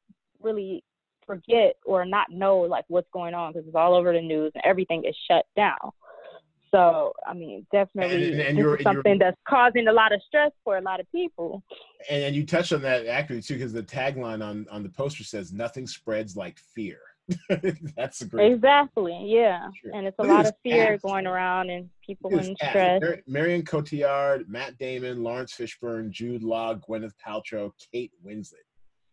[0.41, 0.84] really
[1.28, 4.63] forget or not know like what's going on because it's all over the news and
[4.65, 5.78] everything is shut down.
[6.76, 10.12] So I mean, definitely, And- and this you're- is and something that's causing a lot
[10.14, 11.64] of stress for a lot of people.
[12.10, 15.24] And, and you touched on that accurately too, because the tagline on on the poster
[15.24, 17.00] says "Nothing spreads like fear."
[17.96, 18.52] that's a great.
[18.52, 19.18] Exactly.
[19.26, 19.70] Yeah.
[19.82, 19.92] Sure.
[19.96, 23.02] And it's a lot of fear going around and people in stress.
[23.02, 28.68] Mar- Marion Cotillard, Matt Damon, Laurence Fishburne, Jude Law, Gwyneth Paltrow, Kate Winslet.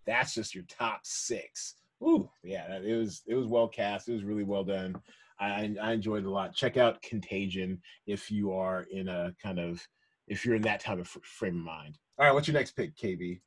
[0.07, 1.77] That's just your top six.
[2.03, 4.09] Ooh, yeah, it was it was well cast.
[4.09, 4.95] It was really well done.
[5.43, 6.55] I, I enjoyed it a lot.
[6.55, 9.87] Check out Contagion if you are in a kind of
[10.29, 11.99] if you're in that type of frame of mind.
[12.19, 13.41] All right, what's your next pick, KB?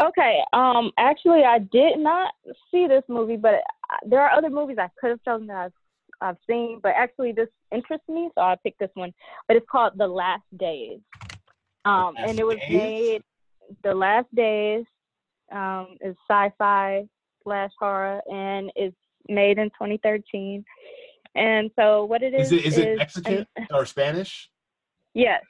[0.00, 0.40] Okay.
[0.52, 0.90] Um.
[0.98, 2.32] Actually, I did not
[2.70, 3.60] see this movie, but
[4.06, 5.72] there are other movies I could have chosen that I've
[6.20, 9.12] I've seen, but actually this interests me, so I picked this one.
[9.46, 10.98] But it's called The Last Days.
[11.84, 12.72] Um, Last and it was Days?
[12.72, 13.22] made
[13.84, 14.84] The Last Days.
[15.50, 17.06] Um, is sci-fi
[17.42, 18.94] slash horror, and it's
[19.28, 20.64] made in 2013.
[21.34, 24.50] And so what it is Is it is it is- Mexican or Spanish?
[25.14, 25.42] yes.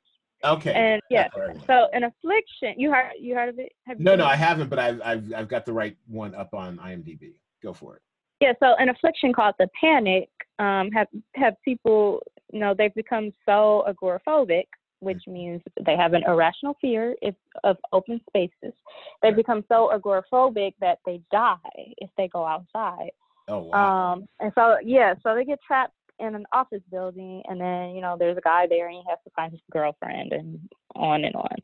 [0.44, 0.72] Okay.
[0.72, 2.74] And yeah, right so an affliction.
[2.76, 3.72] You heard you heard of it?
[3.86, 4.28] Have No, no, it?
[4.28, 7.40] I haven't, but I've I've I've got the right one up on IMDb.
[7.60, 8.02] Go for it.
[8.40, 10.28] Yeah, so an affliction called the panic
[10.60, 12.20] um, have have people,
[12.52, 14.66] you know, they've become so agoraphobic,
[15.00, 18.74] which means they have an irrational fear if, of open spaces.
[19.22, 21.56] They become so agoraphobic that they die
[21.98, 23.10] if they go outside.
[23.48, 23.72] Oh.
[23.72, 28.00] Um, and so yeah, so they get trapped in an office building, and then you
[28.00, 30.60] know there's a guy there, and he has to find his girlfriend, and
[30.94, 31.56] on and on.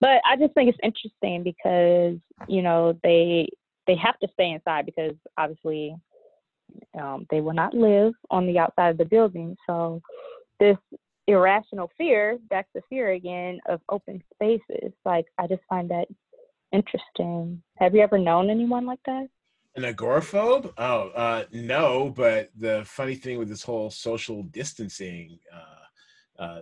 [0.00, 3.48] But I just think it's interesting because you know they
[3.86, 5.96] they have to stay inside because obviously
[6.98, 9.56] um, they will not live on the outside of the building.
[9.66, 10.00] So
[10.60, 10.76] this
[11.26, 14.92] irrational fear, back to fear again of open spaces.
[15.04, 16.06] Like I just find that
[16.72, 17.62] interesting.
[17.78, 19.28] Have you ever known anyone like that?
[19.74, 20.72] An agoraphobe?
[20.76, 22.10] Oh, uh, no.
[22.14, 26.60] But the funny thing with this whole social distancing uh, uh,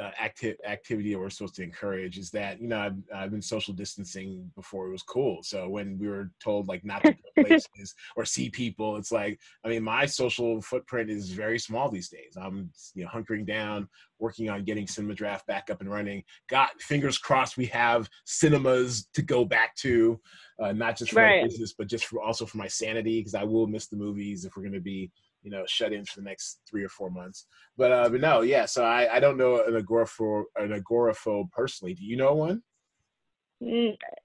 [0.00, 3.42] uh, acti- activity that we're supposed to encourage is that you know I've, I've been
[3.42, 5.42] social distancing before it was cool.
[5.42, 9.40] So when we were told like not to go places or see people, it's like
[9.64, 12.36] I mean my social footprint is very small these days.
[12.40, 16.22] I'm you know hunkering down, working on getting Cinema Draft back up and running.
[16.48, 20.20] Got fingers crossed we have cinemas to go back to
[20.60, 21.42] uh, not just for Right.
[21.42, 24.44] my business, but just for also for my sanity, because I will miss the movies
[24.44, 25.10] if we're going to be,
[25.42, 27.46] you know, shut in for the next three or four months.
[27.76, 28.66] But uh, but no, yeah.
[28.66, 31.94] So I, I don't know an agoraphobe an agoraphobe personally.
[31.94, 32.62] Do you know one?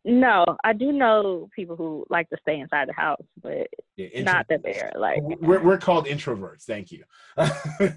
[0.06, 4.46] No, I do know people who like to stay inside the house, but Yeah, not
[4.50, 5.22] that they're like.
[5.24, 6.64] We're we're called introverts.
[6.64, 7.04] Thank you.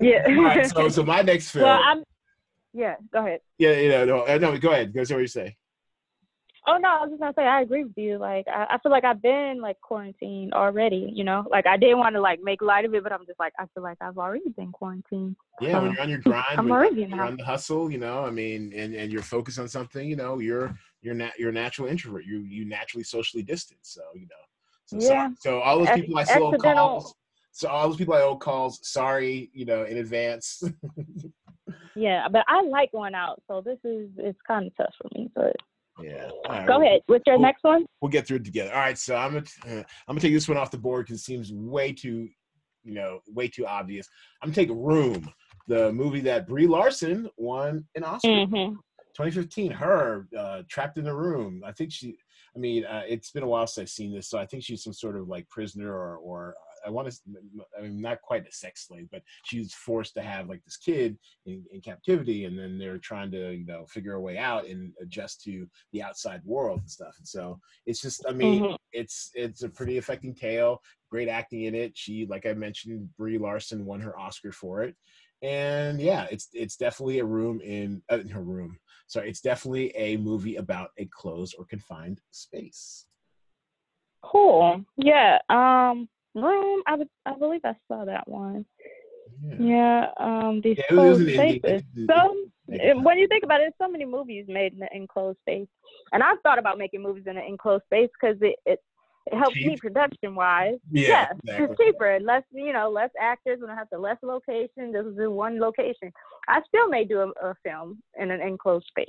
[0.01, 0.27] Yeah.
[0.29, 1.65] Right, so so my next film.
[1.65, 2.03] Well, I'm.
[2.73, 3.41] Yeah, go ahead.
[3.59, 4.93] yeah, you know, no, uh, no, go ahead.
[4.95, 5.57] Go say what you say.
[6.69, 8.19] Oh no, I was just gonna say I agree with you.
[8.19, 11.13] Like I, I feel like I've been like quarantined already.
[11.15, 13.39] You know, like I didn't want to like make light of it, but I'm just
[13.39, 15.37] like I feel like I've already been quarantined.
[15.61, 17.89] Yeah, so, when you're on your grind, I'm already you're on the hustle.
[17.89, 20.09] You know, I mean, and and you're focused on something.
[20.09, 22.25] You know, you're you're not you're a natural introvert.
[22.25, 23.81] You you naturally socially distant.
[23.83, 24.35] So you know.
[24.87, 25.29] So, yeah.
[25.39, 27.15] So, so all those people I still calls.
[27.53, 28.81] So all those people I owe calls.
[28.83, 30.65] Sorry, you know, in advance.
[31.95, 35.31] yeah, but I like going out, so this is it's kind of tough for me,
[35.33, 35.55] but.
[36.03, 36.29] Yeah.
[36.49, 37.01] Right, Go ahead.
[37.07, 37.87] What's your we'll, next one?
[38.01, 38.73] We'll get through it together.
[38.73, 38.99] All right.
[38.99, 41.53] So I'm gonna uh, I'm gonna take this one off the board because it seems
[41.53, 42.29] way too,
[42.85, 44.09] you know, way too obvious.
[44.43, 45.33] I'm gonna take Room,
[45.69, 48.29] the movie that Brie Larson won an Oscar.
[48.29, 48.75] Mm-hmm.
[49.17, 49.71] 2015.
[49.71, 51.63] Her uh, trapped in a room.
[51.65, 52.17] I think she.
[52.55, 54.83] I mean, uh, it's been a while since I've seen this, so I think she's
[54.83, 56.55] some sort of like prisoner or or
[56.87, 57.19] I want to,
[57.79, 61.19] I mean, not quite a sex slave, but she's forced to have like this kid
[61.45, 64.93] in, in, captivity, and then they're trying to, you know, figure a way out and
[65.01, 67.15] adjust to the outside world and stuff.
[67.19, 68.75] And so it's just, I mean, mm-hmm.
[68.93, 70.81] it's it's a pretty affecting tale.
[71.11, 71.93] Great acting in it.
[71.97, 74.97] She, like I mentioned, Brie Larson won her Oscar for it,
[75.43, 78.79] and yeah, it's it's definitely a room in, uh, in her room.
[79.07, 83.07] so it's definitely a movie about a closed or confined space.
[84.23, 84.85] Cool.
[84.97, 85.39] Yeah.
[85.49, 88.65] Um Room, I would, I believe I saw that one.
[89.43, 91.83] Yeah, yeah um, these yeah, closed spaces.
[92.07, 92.35] So
[92.69, 95.69] when you think about it, so many movies made in an enclosed space,
[96.13, 98.81] and I've thought about making movies in an enclosed space because it, it
[99.27, 99.67] it helps Cheap.
[99.67, 100.79] me production wise.
[100.93, 101.65] Yeah, exactly.
[101.65, 103.59] it's cheaper, less you know, less actors.
[103.61, 104.93] We don't have to less location.
[104.93, 106.13] This is one location.
[106.49, 109.09] I still may do a, a film in an enclosed space,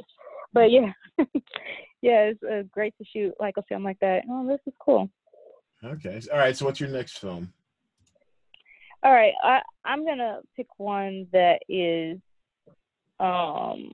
[0.54, 0.92] but yeah,
[2.02, 4.24] yeah, it's uh, great to shoot like a film like that.
[4.30, 5.10] Oh, this is cool.
[5.84, 6.22] Okay.
[6.32, 6.56] All right.
[6.56, 7.52] So what's your next film?
[9.04, 9.34] All right.
[9.44, 12.20] I, I'm gonna pick one that is
[13.20, 13.92] um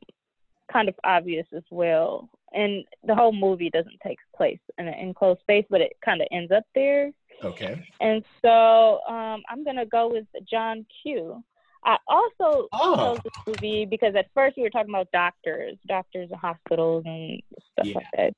[0.72, 2.30] kind of obvious as well.
[2.54, 6.28] And the whole movie doesn't take place in an enclosed space, but it kind of
[6.32, 7.12] ends up there.
[7.43, 7.86] Okay.
[8.00, 11.43] And so um, I'm gonna go with John Q.
[11.86, 12.96] I also oh.
[12.96, 17.41] chose this movie because at first we were talking about doctors, doctors and hospitals and
[17.74, 17.96] stuff yeah.
[17.96, 18.34] like that.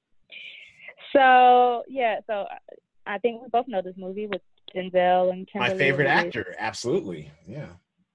[1.13, 2.45] So yeah, so
[3.07, 4.41] I think we both know this movie with
[4.75, 5.73] Denzel and Kimberly.
[5.73, 7.31] My favorite actor, absolutely.
[7.47, 7.67] Yeah.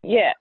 [0.02, 0.32] Yeah.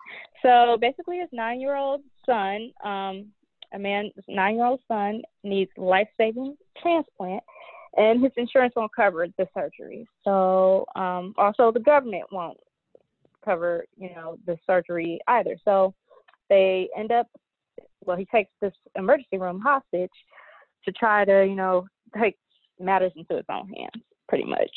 [0.42, 3.28] So basically, his nine-year-old son, um,
[3.74, 7.44] a man, nine-year-old son needs life-saving transplant,
[7.98, 10.08] and his insurance won't cover the surgery.
[10.24, 12.58] So um, also the government won't
[13.44, 15.56] cover, you know, the surgery either.
[15.66, 15.94] So
[16.50, 17.28] they end up.
[18.06, 20.10] Well, he takes this emergency room hostage
[20.86, 21.86] to try to, you know,
[22.20, 22.38] take
[22.80, 24.72] matters into his own hands pretty much.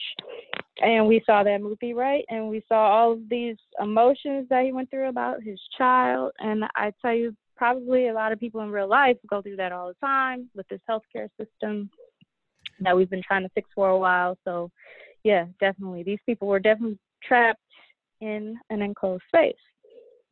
[0.83, 2.25] And we saw that movie, right?
[2.29, 6.33] And we saw all of these emotions that he went through about his child.
[6.41, 9.71] And I tell you, probably a lot of people in real life go through that
[9.71, 11.89] all the time with this healthcare system
[12.81, 14.37] that we've been trying to fix for a while.
[14.45, 14.71] So,
[15.23, 16.03] yeah, definitely.
[16.03, 17.61] These people were definitely trapped
[18.21, 19.55] in an enclosed space.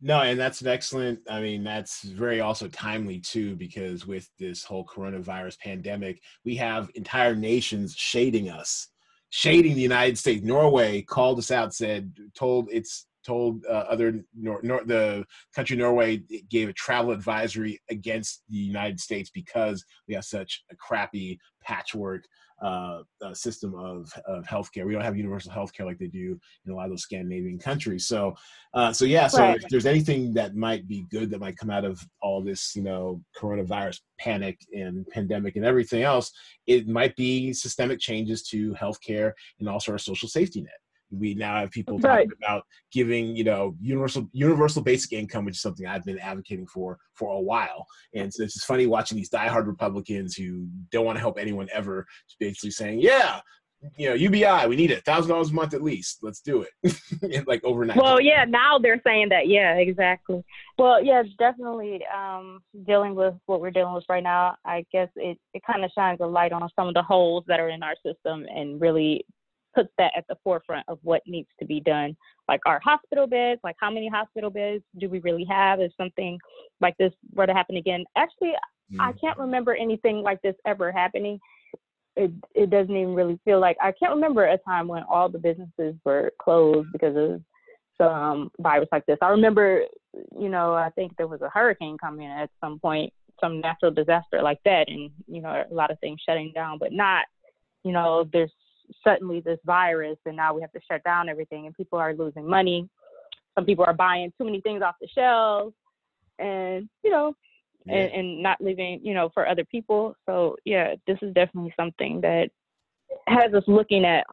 [0.03, 1.21] No, and that's an excellent.
[1.29, 6.91] I mean, that's very also timely too, because with this whole coronavirus pandemic, we have
[6.95, 8.89] entire nations shading us
[9.31, 10.45] shading the United States.
[10.45, 16.23] Norway called us out, said, told it's told uh, other nor, nor, the country Norway
[16.49, 22.25] gave a travel advisory against the United States because we have such a crappy patchwork
[22.61, 24.85] uh, uh, system of, of healthcare.
[24.85, 28.07] We don't have universal healthcare like they do in a lot of those Scandinavian countries.
[28.07, 28.35] So,
[28.75, 29.29] uh, so yeah.
[29.29, 29.57] So right.
[29.57, 32.83] if there's anything that might be good that might come out of all this, you
[32.83, 36.33] know, coronavirus panic and pandemic and everything else,
[36.67, 41.57] it might be systemic changes to healthcare and also our social safety net we now
[41.57, 42.25] have people right.
[42.25, 46.67] talking about giving you know universal universal basic income which is something i've been advocating
[46.67, 47.87] for for a while.
[48.15, 51.69] And so it's just funny watching these diehard republicans who don't want to help anyone
[51.73, 52.07] ever
[52.39, 53.41] basically saying yeah
[53.97, 56.97] you know ubi we need it thousand dollars a month at least let's do it.
[57.47, 57.97] Like overnight.
[57.97, 60.43] Well yeah now they're saying that yeah exactly.
[60.79, 65.39] Well yeah definitely um dealing with what we're dealing with right now i guess it,
[65.55, 67.95] it kind of shines a light on some of the holes that are in our
[68.05, 69.25] system and really
[69.75, 72.17] puts that at the forefront of what needs to be done.
[72.49, 76.39] Like our hospital beds, like how many hospital beds do we really have if something
[76.81, 78.05] like this were to happen again?
[78.17, 78.53] Actually,
[78.93, 79.01] mm-hmm.
[79.01, 81.39] I can't remember anything like this ever happening.
[82.17, 85.39] It it doesn't even really feel like I can't remember a time when all the
[85.39, 87.41] businesses were closed because of
[87.97, 89.19] some virus like this.
[89.23, 89.83] I remember,
[90.39, 94.43] you know, I think there was a hurricane coming at some point, some natural disaster
[94.43, 97.27] like that, and you know, a lot of things shutting down, but not,
[97.85, 98.53] you know, there's
[99.05, 102.49] suddenly this virus and now we have to shut down everything and people are losing
[102.49, 102.89] money.
[103.57, 105.75] Some people are buying too many things off the shelves.
[106.39, 107.35] And, you know,
[107.85, 107.97] yeah.
[107.97, 110.15] and, and not living, you know, for other people.
[110.27, 112.51] So yeah, this is definitely something that
[113.27, 114.25] has us looking at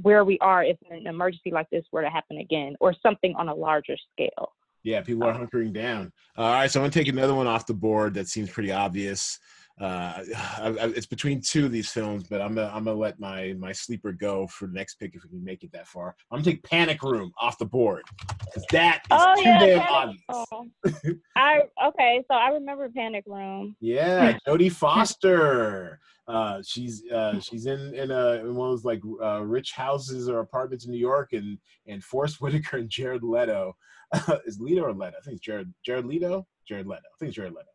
[0.00, 3.48] where we are if an emergency like this were to happen again, or something on
[3.48, 4.52] a larger scale.
[4.82, 6.12] Yeah, people are um, hunkering down.
[6.36, 9.38] All right, so I'm gonna take another one off the board that seems pretty obvious
[9.80, 10.22] uh,
[10.58, 13.54] I, I, it's between two of these films, but I'm gonna I'm gonna let my
[13.58, 16.14] my sleeper go for the next pick if we can make it that far.
[16.30, 18.04] I'm gonna take Panic Room off the board
[18.40, 20.46] because that is oh, too yeah, damn Panic, obvious.
[20.84, 21.14] Oh.
[21.36, 23.76] I okay, so I remember Panic Room.
[23.80, 25.98] Yeah, Jodie Foster.
[26.28, 30.28] Uh, she's uh, she's in in, a, in one of those like uh, rich houses
[30.28, 33.76] or apartments in New York, and and Forest Whitaker and Jared Leto
[34.46, 35.16] is Leto or Leto?
[35.16, 36.46] I think it's Jared Jared Leto.
[36.66, 36.98] Jared Leto.
[36.98, 37.68] I think it's Jared Leto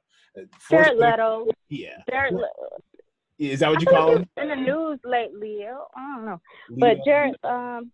[0.69, 1.47] Jared Leto.
[1.69, 1.97] Yeah.
[2.09, 2.81] Jared Leto.
[3.39, 4.29] Is that what you call him?
[4.37, 6.41] In the news lately, I don't know.
[6.77, 7.91] But Jared, um,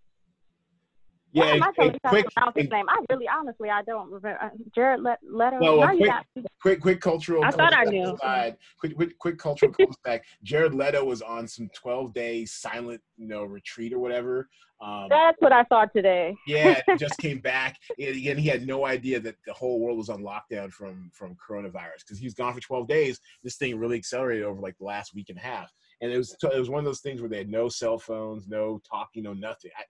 [1.38, 2.90] yeah, am I quick, quick, his name?
[2.90, 4.38] I really, honestly, I don't remember.
[4.42, 5.58] Uh, Jared Leto.
[5.60, 7.44] Well, well quick, quick, quick cultural.
[7.44, 8.14] I thought I knew.
[8.14, 9.74] Aside, quick, quick, quick cultural
[10.04, 10.24] back.
[10.44, 14.50] Jared Leto was on some 12 day silent, you know, retreat or whatever.
[14.80, 16.36] Um, That's what I saw today.
[16.46, 17.78] yeah, just came back.
[17.98, 22.00] Again, he had no idea that the whole world was on lockdown from from coronavirus
[22.06, 23.20] because he was gone for 12 days.
[23.44, 25.72] This thing really accelerated over like the last week and a half,
[26.02, 28.48] and it was it was one of those things where they had no cell phones,
[28.48, 29.72] no talking, no nothing.
[29.78, 29.84] I,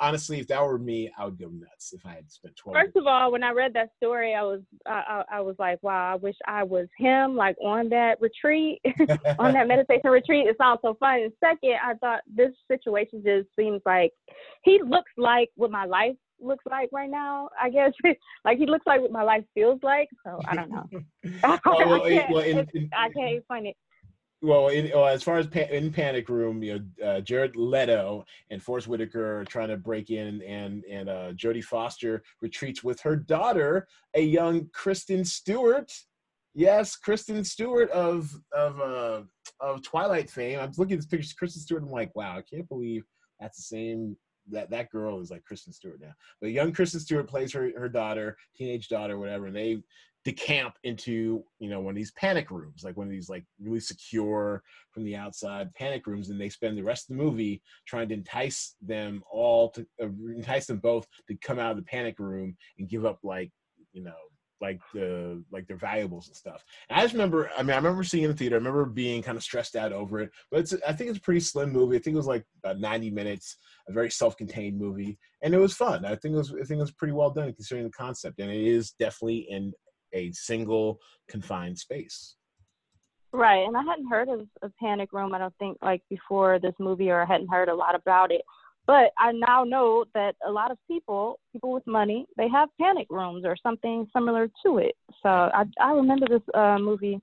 [0.00, 2.96] honestly, if that were me, I would go nuts if I had spent 12 First
[2.96, 6.12] of all, when I read that story, I was I, I, I was like, wow,
[6.12, 8.80] I wish I was him, like on that retreat,
[9.38, 10.46] on that meditation retreat.
[10.46, 11.20] It sounds so fun.
[11.20, 14.12] And second, I thought this situation just seems like
[14.62, 17.48] he looks like what my life looks like right now.
[17.60, 17.92] I guess
[18.44, 20.08] like he looks like what my life feels like.
[20.24, 20.86] So I don't know.
[21.44, 23.76] Oh, well, well, I, eh, can't, well, in, in, I can't explain it
[24.40, 28.24] well, in, well, as far as pa- in Panic Room, you know, uh, Jared Leto
[28.50, 33.00] and Forest Whitaker are trying to break in, and and uh, Jodie Foster retreats with
[33.00, 35.92] her daughter, a young Kristen Stewart.
[36.54, 39.22] Yes, Kristen Stewart of of uh,
[39.60, 40.60] of Twilight fame.
[40.60, 41.82] I'm looking at this picture, Kristen Stewart.
[41.82, 43.04] I'm like, wow, I can't believe
[43.40, 44.16] that's the same.
[44.50, 46.14] That that girl is like Kristen Stewart now.
[46.40, 49.82] But young Kristen Stewart plays her her daughter, teenage daughter, whatever, and they
[50.26, 53.80] decamp into you know one of these panic rooms like one of these like really
[53.80, 58.08] secure from the outside panic rooms and they spend the rest of the movie trying
[58.08, 62.18] to entice them all to uh, entice them both to come out of the panic
[62.18, 63.50] room and give up like
[63.92, 64.12] you know
[64.60, 66.64] like the like their valuables and stuff.
[66.88, 68.56] And I just remember, I mean, I remember seeing it in the theater.
[68.56, 71.22] I remember being kind of stressed out over it, but it's I think it's a
[71.22, 71.96] pretty slim movie.
[71.96, 73.56] I think it was like about ninety minutes,
[73.88, 76.04] a very self-contained movie, and it was fun.
[76.04, 78.50] I think it was I think it was pretty well done considering the concept, and
[78.50, 79.72] it is definitely in
[80.12, 82.36] a single confined space.
[83.32, 85.34] Right, and I hadn't heard of a panic room.
[85.34, 88.42] I don't think like before this movie, or I hadn't heard a lot about it.
[88.86, 93.06] But I now know that a lot of people, people with money, they have panic
[93.10, 94.96] rooms or something similar to it.
[95.22, 97.20] So I I remember this uh, movie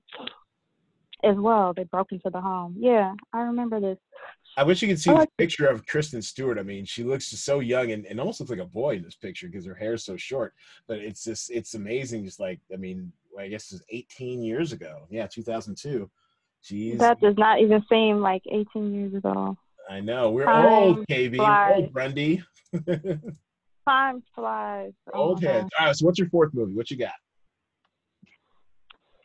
[1.24, 1.72] as well.
[1.74, 2.76] They broke into the home.
[2.78, 3.98] Yeah, I remember this.
[4.56, 6.58] I wish you could see the picture of Kristen Stewart.
[6.58, 9.02] I mean, she looks just so young and, and almost looks like a boy in
[9.02, 10.54] this picture because her hair is so short.
[10.88, 12.24] But it's just it's amazing.
[12.24, 15.06] Just like I mean, I guess it's 18 years ago.
[15.10, 16.10] Yeah, 2002.
[16.64, 16.98] Jeez.
[16.98, 19.56] That does not even seem like 18 years ago.
[19.88, 21.36] I know we're Time old, KB.
[21.36, 21.72] Flies.
[21.76, 22.42] Old Grundy.
[23.88, 24.92] Time flies.
[25.12, 25.68] Oh old heads.
[25.78, 25.94] All right.
[25.94, 26.72] So, what's your fourth movie?
[26.72, 27.12] What you got?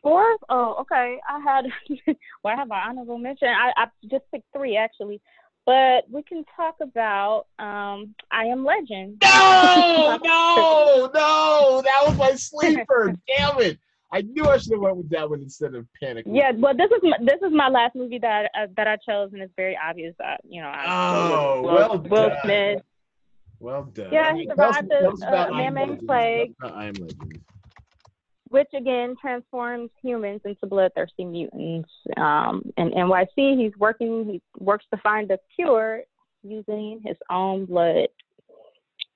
[0.01, 0.41] Fourth?
[0.49, 1.17] Oh, okay.
[1.29, 1.65] I had
[2.43, 3.47] well, I have an honorable mention.
[3.47, 5.21] I, I just picked three actually.
[5.65, 9.21] But we can talk about um I Am Legend.
[9.23, 11.81] No, no, no.
[11.83, 13.13] That was my sleeper.
[13.27, 13.79] Damn it.
[14.13, 16.25] I knew I should have went with that one instead of Panic.
[16.27, 19.29] Yeah, well, this is my, this is my last movie that uh, that I chose,
[19.31, 20.67] and it's very obvious that you know.
[20.67, 22.37] I oh, Will, well Will done.
[22.43, 22.81] Smith.
[23.59, 24.11] Well done.
[24.11, 26.53] Yeah, he survived the uh, man-made plague.
[26.61, 27.41] I am Legend
[28.51, 31.89] which again transforms humans into bloodthirsty mutants.
[32.17, 34.25] Um, in NYC, he's working.
[34.25, 36.01] He works to find a cure
[36.43, 38.09] using his own blood.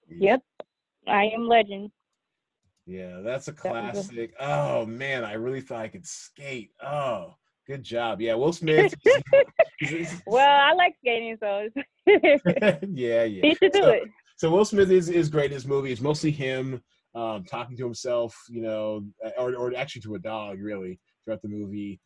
[0.07, 0.41] Yep,
[1.05, 1.91] I am Legend.
[2.85, 4.33] Yeah, that's a classic.
[4.39, 6.71] oh man, I really thought I could skate.
[6.81, 7.35] Oh,
[7.67, 8.21] good job.
[8.21, 8.93] Yeah, Will Smith.
[10.25, 11.67] well, I like skating, so
[12.07, 13.25] yeah, yeah.
[13.41, 14.03] He should do so, it.
[14.37, 15.91] So Will Smith is is great in this movie.
[15.91, 16.81] It's mostly him
[17.15, 21.41] um, talking to himself, you know, uh, or, or actually to a dog, really, throughout
[21.41, 21.99] the movie,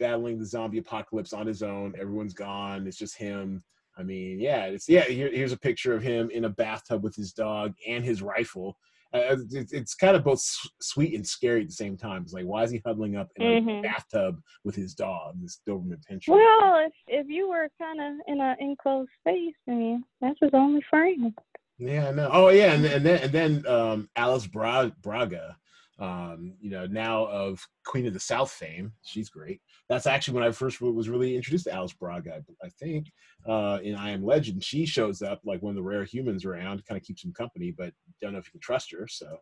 [0.00, 1.94] battling the zombie apocalypse on his own.
[2.00, 2.86] Everyone's gone.
[2.86, 3.62] It's just him.
[3.98, 5.04] I mean, yeah, it's yeah.
[5.04, 8.76] Here, here's a picture of him in a bathtub with his dog and his rifle.
[9.14, 10.42] Uh, it's, it's kind of both
[10.82, 12.22] sweet and scary at the same time.
[12.22, 13.68] It's like, why is he huddling up in mm-hmm.
[13.68, 16.28] a bathtub with his dog, this Doberman Pinscher?
[16.28, 20.50] Well, if if you were kind of in an enclosed space, I mean, that's his
[20.52, 21.32] only friend.
[21.78, 22.30] Yeah, I know.
[22.32, 25.56] Oh, yeah, and, and then and then um, Alice Bra- Braga,
[25.98, 28.92] Um, you know, now of Queen of the South fame.
[29.02, 29.60] She's great.
[29.88, 33.12] That's actually when I first was really introduced to Alice Braga, I, think,
[33.46, 34.62] uh, in I Am Legend.
[34.64, 37.72] She shows up like one of the rare humans around, kind of keeps him company,
[37.76, 39.06] but don't know if you can trust her.
[39.08, 39.38] So,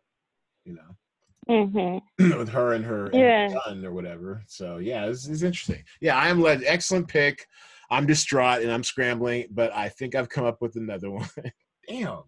[0.65, 0.95] you know.
[1.49, 2.37] Mm-hmm.
[2.39, 3.49] with her and her, and Yeah.
[3.49, 4.43] her son or whatever.
[4.47, 5.83] So yeah, it's, it's interesting.
[6.01, 6.63] Yeah, I am led.
[6.65, 7.45] Excellent pick.
[7.91, 11.29] I'm distraught and I'm scrambling, but I think I've come up with another one.
[11.87, 12.23] Damn,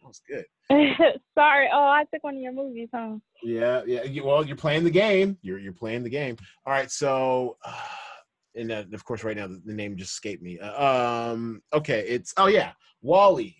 [0.00, 0.44] that was good.
[1.38, 1.68] Sorry.
[1.72, 3.16] Oh, I took one of your movies, huh?
[3.42, 4.04] Yeah, yeah.
[4.04, 5.36] you- Well, you're playing the game.
[5.42, 6.36] You're you're playing the game.
[6.66, 6.90] All right.
[6.90, 7.74] So, uh,
[8.54, 10.58] and uh, of course, right now the, the name just escaped me.
[10.58, 11.62] Uh, um.
[11.72, 12.00] Okay.
[12.08, 13.56] It's oh yeah, WALL-E.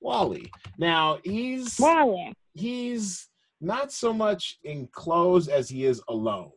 [0.00, 0.50] WALL-E.
[0.78, 2.32] Now he's WALL-E.
[2.54, 3.28] he's
[3.60, 6.52] not so much enclosed as he is alone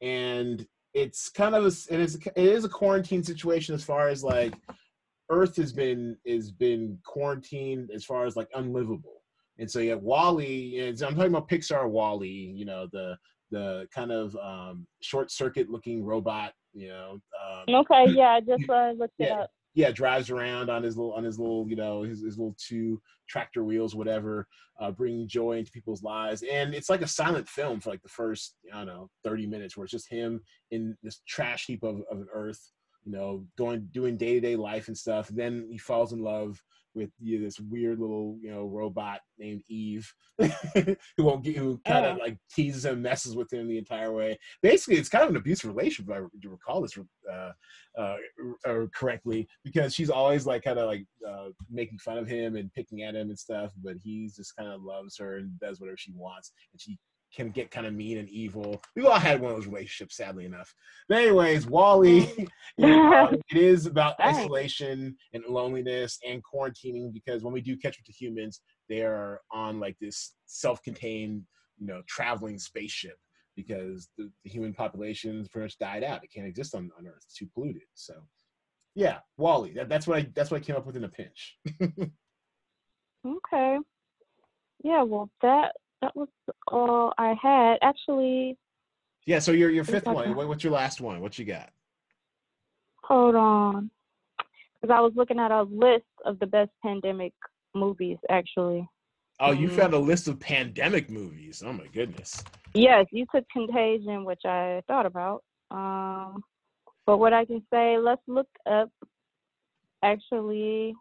[0.00, 4.24] and it's kind of a, it is it is a quarantine situation as far as
[4.24, 4.54] like
[5.30, 9.22] earth has been has been quarantined as far as like unlivable
[9.58, 13.16] and so you have WALL-E and i'm talking about pixar wally you know the
[13.50, 18.68] the kind of um short circuit looking robot you know um, Okay, yeah, I just
[18.68, 19.50] uh, looked it up.
[19.74, 23.00] yeah, drives around on his little on his little you know his, his little two
[23.28, 24.46] tractor wheels, whatever,
[24.80, 26.42] uh, bringing joy into people's lives.
[26.42, 29.76] And it's like a silent film for like the first I don't know thirty minutes,
[29.76, 32.70] where it's just him in this trash heap of, of an earth,
[33.04, 35.28] you know, going doing day to day life and stuff.
[35.28, 36.60] then he falls in love
[36.92, 40.12] with you know, this weird little you know robot named Eve,
[40.74, 42.20] who won't get who kind of Oh.
[42.20, 44.36] like teases him, messes with him the entire way.
[44.62, 46.10] Basically, it's kind of an abusive relationship.
[46.10, 46.98] If I do recall this
[47.32, 47.52] uh,
[47.96, 48.16] uh,
[48.66, 52.72] or correctly because she's always like kind of like uh, making fun of him and
[52.72, 55.96] picking at him and stuff, but he just kind of loves her and does whatever
[55.96, 56.98] she wants, and she
[57.34, 58.82] can get kind of mean and evil.
[58.94, 60.74] We've all had one of those relationships, sadly enough.
[61.08, 62.28] But anyways, WALL-E,
[62.78, 67.98] you know, it is about isolation and loneliness and quarantining because when we do catch
[67.98, 71.42] up to humans, they are on like this self-contained,
[71.78, 73.16] you know, traveling spaceship
[73.56, 76.24] because the, the human population pretty much died out.
[76.24, 77.22] It can't exist on, on Earth.
[77.24, 77.82] It's too polluted.
[77.94, 78.14] So
[78.94, 79.74] yeah, WALL-E.
[79.74, 81.58] That, that's what I that's what I came up with in a pinch.
[83.26, 83.78] Okay.
[84.82, 86.28] Yeah, well, that that was
[86.68, 87.76] all I had.
[87.82, 88.56] Actually,
[89.26, 90.34] yeah, so your your fifth one.
[90.34, 91.20] What, what's your last one?
[91.20, 91.70] What you got?
[93.02, 93.90] hold on,
[94.80, 97.32] because I was looking at a list of the best pandemic
[97.74, 98.18] movies.
[98.28, 98.88] Actually,
[99.40, 99.76] Oh, you Mhm.
[99.76, 101.62] found a list of pandemic movies.
[101.64, 102.44] Oh my goodness.
[102.74, 105.42] yes, you took Contagion, which I thought about.
[105.70, 106.44] Um,
[107.06, 108.90] but what I can say, let's look up
[110.02, 110.94] actually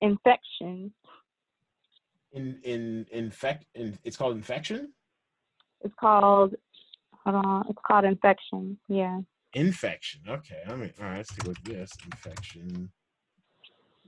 [0.00, 0.92] infections.
[2.32, 4.92] In in infect in it's called infection.
[5.82, 6.54] It's called.
[7.24, 8.78] Hold on, it's called infection.
[8.88, 9.20] Yeah.
[9.54, 10.20] Infection.
[10.28, 10.62] Okay.
[10.68, 11.16] I mean, all right.
[11.18, 11.92] Let's take a look at this.
[12.04, 12.90] Infection.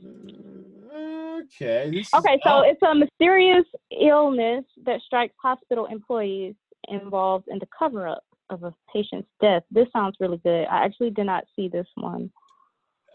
[0.05, 1.91] Uh, Okay.
[1.91, 6.55] This is- Okay, so oh, it's a mysterious illness that strikes hospital employees
[6.89, 9.63] involved in the cover up of a patient's death.
[9.71, 10.67] This sounds really good.
[10.67, 12.31] I actually did not see this one.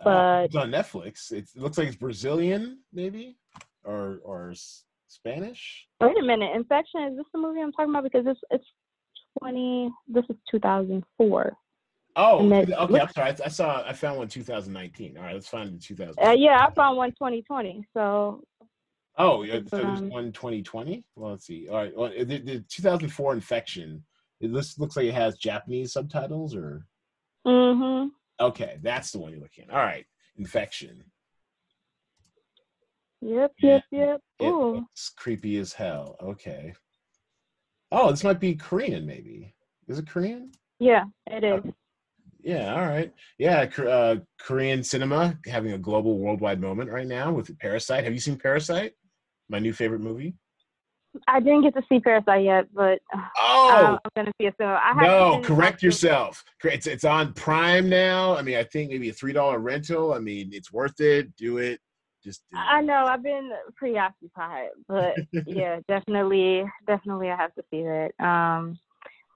[0.01, 1.31] uh, but- it's on Netflix.
[1.31, 3.37] It looks like it's Brazilian, maybe,
[3.83, 4.53] or or
[5.07, 5.87] Spanish.
[6.01, 8.03] Wait a minute, Infection, is this the movie I'm talking about?
[8.03, 8.65] Because it's it's
[9.39, 11.57] 20, this is 2004.
[12.17, 12.99] Oh, then okay.
[12.99, 13.31] I'm sorry.
[13.31, 13.83] I, I saw.
[13.85, 15.17] I found one 2019.
[15.17, 16.15] All right, let's find the 2000.
[16.23, 17.85] Uh, yeah, I found one 2020.
[17.93, 18.41] So,
[19.17, 21.03] Oh, yeah, so there's Um, one 2020.
[21.15, 21.67] Well, let's see.
[21.69, 24.03] All right, well, the, the 2004 infection.
[24.41, 26.85] This looks looks like it has Japanese subtitles, or
[27.47, 28.09] mm-hmm.
[28.39, 29.71] okay, that's the one you're looking at.
[29.71, 30.05] All right,
[30.37, 31.03] infection.
[33.25, 34.21] Yep, yep, yep.
[34.39, 34.75] It Ooh.
[34.75, 36.15] looks creepy as hell.
[36.21, 36.75] Okay.
[37.91, 39.55] Oh, this might be Korean, maybe.
[39.87, 40.51] Is it Korean?
[40.79, 41.63] Yeah, it is.
[42.43, 42.75] Yeah.
[42.75, 43.11] All right.
[43.39, 43.67] Yeah.
[43.79, 48.03] Uh, Korean cinema having a global, worldwide moment right now with Parasite.
[48.03, 48.93] Have you seen Parasite?
[49.49, 50.35] My new favorite movie.
[51.27, 54.67] I didn't get to see Parasite yet, but uh, Oh I'm gonna see it soon.
[54.67, 55.41] I have no!
[55.43, 56.43] Correct yourself.
[56.63, 58.35] It's it's on Prime now.
[58.35, 60.13] I mean, I think maybe a three dollar rental.
[60.13, 61.33] I mean, it's worth it.
[61.37, 61.79] Do it.
[62.25, 65.13] Just do I know I've been preoccupied, but
[65.45, 68.11] yeah, definitely, definitely, I have to see that.
[68.19, 68.79] Um,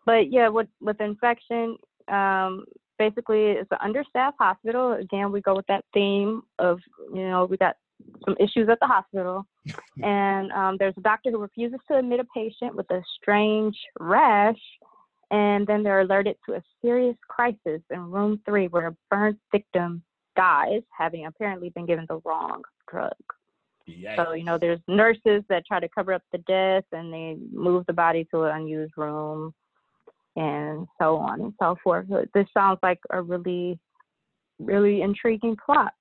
[0.07, 1.77] but yeah, with with infection,
[2.07, 2.65] um,
[2.97, 4.93] basically, it's an understaffed hospital.
[4.93, 6.79] Again, we go with that theme of
[7.13, 7.75] you know we got
[8.25, 9.45] some issues at the hospital,
[10.03, 14.59] and um, there's a doctor who refuses to admit a patient with a strange rash.
[15.31, 20.01] And then they're alerted to a serious crisis in room three where a burn victim
[20.35, 23.13] dies, having apparently been given the wrong drug.
[23.87, 24.15] Yikes.
[24.17, 27.85] So, you know, there's nurses that try to cover up the death and they move
[27.87, 29.53] the body to an unused room
[30.35, 32.05] and so on and so forth.
[32.33, 33.79] This sounds like a really,
[34.59, 35.93] really intriguing plot.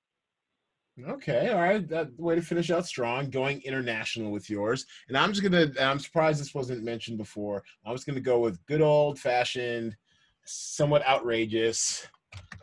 [1.07, 1.89] Okay, all right.
[1.89, 4.85] That way to finish out strong, going international with yours.
[5.07, 5.71] And I'm just gonna.
[5.81, 7.63] I'm surprised this wasn't mentioned before.
[7.87, 9.97] I was gonna go with good old fashioned,
[10.45, 12.07] somewhat outrageous,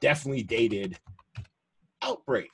[0.02, 1.00] definitely dated.
[2.02, 2.52] Outbreak.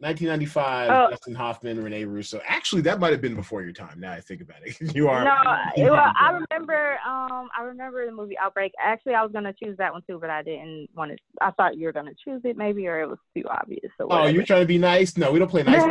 [0.00, 1.10] 1995, Oh.
[1.10, 2.40] Dustin Hoffman, Rene Russo.
[2.46, 4.00] Actually, that might have been before your time.
[4.00, 5.22] Now I think about it, you are.
[5.24, 5.34] No,
[5.76, 6.98] you well, are I remember.
[7.06, 8.72] Um, I remember the movie Outbreak.
[8.82, 11.18] Actually, I was gonna choose that one too, but I didn't want to.
[11.40, 13.90] I thought you were gonna choose it, maybe, or it was too obvious.
[13.98, 15.16] So Oh, you're trying to be nice?
[15.16, 15.82] No, we don't play nice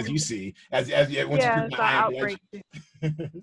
[0.00, 0.54] as you see.
[0.70, 2.14] As as yeah, once yeah, you I get saw behind
[3.02, 3.42] Outbreak.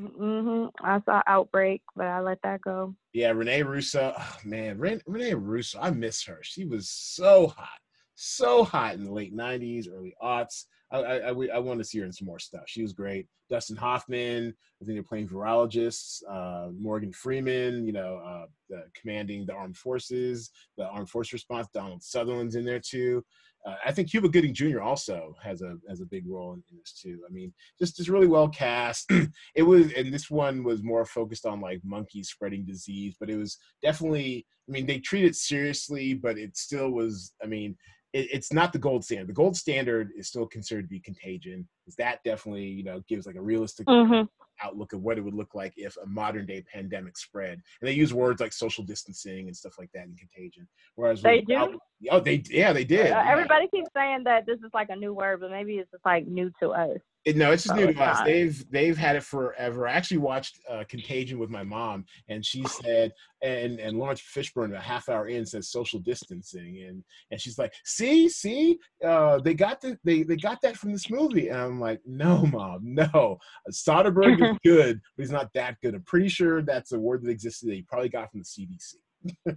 [0.00, 0.70] mhm.
[0.82, 2.94] I saw Outbreak, but I let that go.
[3.12, 4.14] Yeah, Rene Russo.
[4.18, 5.78] Oh, man, Ren- Rene Russo.
[5.80, 6.38] I miss her.
[6.42, 7.78] She was so hot,
[8.20, 10.64] so hot in the late '90s, early aughts.
[10.90, 12.64] I I, I, I want to see her in some more stuff.
[12.66, 13.26] She was great.
[13.48, 14.54] Dustin Hoffman.
[14.82, 16.22] I think they're playing virologists.
[16.28, 17.86] Uh, Morgan Freeman.
[17.86, 21.68] You know, uh, the, commanding the armed forces, the armed force response.
[21.72, 23.24] Donald Sutherland's in there too.
[23.66, 24.80] Uh, I think Cuba Gooding Jr.
[24.80, 27.20] also has a has a big role in, in this too.
[27.28, 29.10] I mean, just just really well cast.
[29.54, 33.36] it was, and this one was more focused on like monkeys spreading disease, but it
[33.36, 34.46] was definitely.
[34.68, 37.32] I mean, they treat it seriously, but it still was.
[37.42, 37.76] I mean,
[38.12, 39.28] it, it's not the gold standard.
[39.28, 41.68] The gold standard is still considered to be contagion.
[41.86, 44.22] Is that definitely you know gives like a realistic hmm
[44.62, 47.60] outlook of what it would look like if a modern day pandemic spread.
[47.80, 50.66] And they use words like social distancing and stuff like that in contagion.
[50.96, 51.54] Whereas They do?
[51.54, 51.74] out-
[52.10, 53.12] oh, they yeah they did.
[53.12, 53.30] Uh, yeah.
[53.30, 56.26] everybody keeps saying that this is like a new word, but maybe it's just like
[56.26, 56.98] new to us.
[57.24, 58.20] It- no, it's just new to us.
[58.24, 59.86] They've they've had it forever.
[59.86, 63.12] I actually watched uh, Contagion with my mom, and she said,
[63.42, 67.72] and and Laurence Fishburne a half hour in says social distancing, and and she's like,
[67.84, 71.80] see, see, uh, they got the they they got that from this movie, and I'm
[71.80, 73.38] like, no, mom, no.
[73.70, 75.94] Soderbergh is good, but he's not that good.
[75.94, 79.56] I'm pretty sure that's a word that existed that he probably got from the CDC.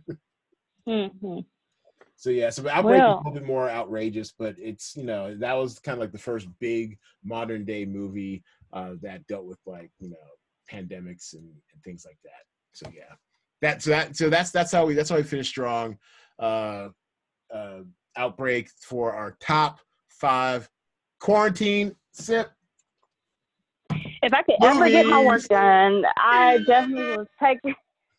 [0.86, 1.40] hmm
[2.22, 5.36] So yeah, so Outbreak is Well- a little bit more outrageous, but it's you know
[5.38, 8.44] that was kind of like the first big modern day movie
[8.74, 10.18] uh, that dealt with like you know
[10.72, 12.44] pandemics and, and things like that.
[12.74, 13.16] So yeah,
[13.64, 15.98] that so that so that's that's how we that's how we finish strong.
[16.38, 16.90] Uh,
[17.52, 17.80] uh,
[18.16, 19.80] Outbreak for our top
[20.12, 20.70] five
[21.20, 22.52] quarantine sip.
[24.22, 27.58] If I could ever get my work done, I definitely will take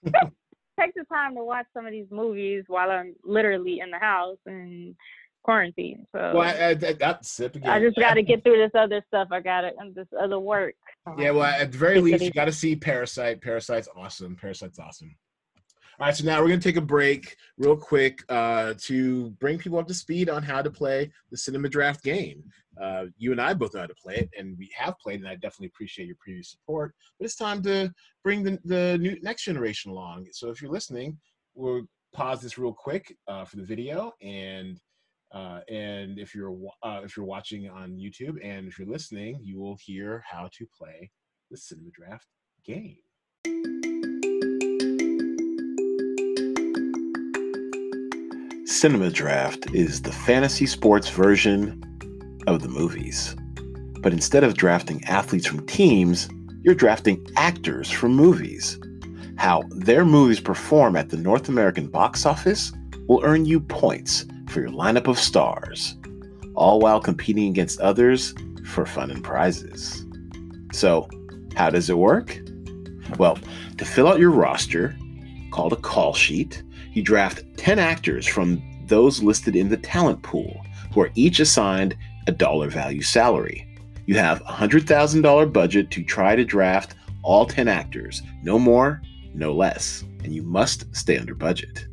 [0.84, 4.38] take the time to watch some of these movies while I'm literally in the house
[4.46, 4.94] and
[5.42, 6.06] quarantine.
[6.12, 7.70] So Well, I, I, that, that sip again.
[7.70, 9.28] I just got to get through this other stuff.
[9.30, 10.74] I got to and this other work.
[11.18, 13.40] Yeah, well, at the very least, you got to see Parasite.
[13.40, 14.36] Parasite's awesome.
[14.36, 15.16] Parasite's awesome.
[16.00, 19.78] All right, so now we're gonna take a break real quick uh, to bring people
[19.78, 22.42] up to speed on how to play the Cinema Draft game.
[22.80, 25.28] Uh, you and I both know how to play it, and we have played, and
[25.28, 26.94] I definitely appreciate your previous support.
[27.18, 27.92] But it's time to
[28.24, 30.28] bring the, the new next generation along.
[30.32, 31.18] So if you're listening,
[31.54, 31.82] we'll
[32.14, 34.80] pause this real quick uh, for the video, and
[35.34, 39.60] uh, and if you're uh, if you're watching on YouTube, and if you're listening, you
[39.60, 41.10] will hear how to play
[41.50, 42.26] the Cinema Draft
[42.64, 42.96] game.
[48.82, 51.80] Cinema Draft is the fantasy sports version
[52.48, 53.36] of the movies.
[54.00, 56.28] But instead of drafting athletes from teams,
[56.62, 58.80] you're drafting actors from movies.
[59.36, 62.72] How their movies perform at the North American box office
[63.06, 65.94] will earn you points for your lineup of stars,
[66.56, 68.34] all while competing against others
[68.66, 70.04] for fun and prizes.
[70.72, 71.08] So,
[71.54, 72.36] how does it work?
[73.16, 73.38] Well,
[73.78, 74.96] to fill out your roster,
[75.52, 76.64] called a call sheet,
[76.94, 81.96] you draft 10 actors from those listed in the talent pool, who are each assigned
[82.26, 83.68] a dollar value salary.
[84.06, 89.00] You have a $100,000 budget to try to draft all 10 actors, no more,
[89.34, 91.86] no less, and you must stay under budget.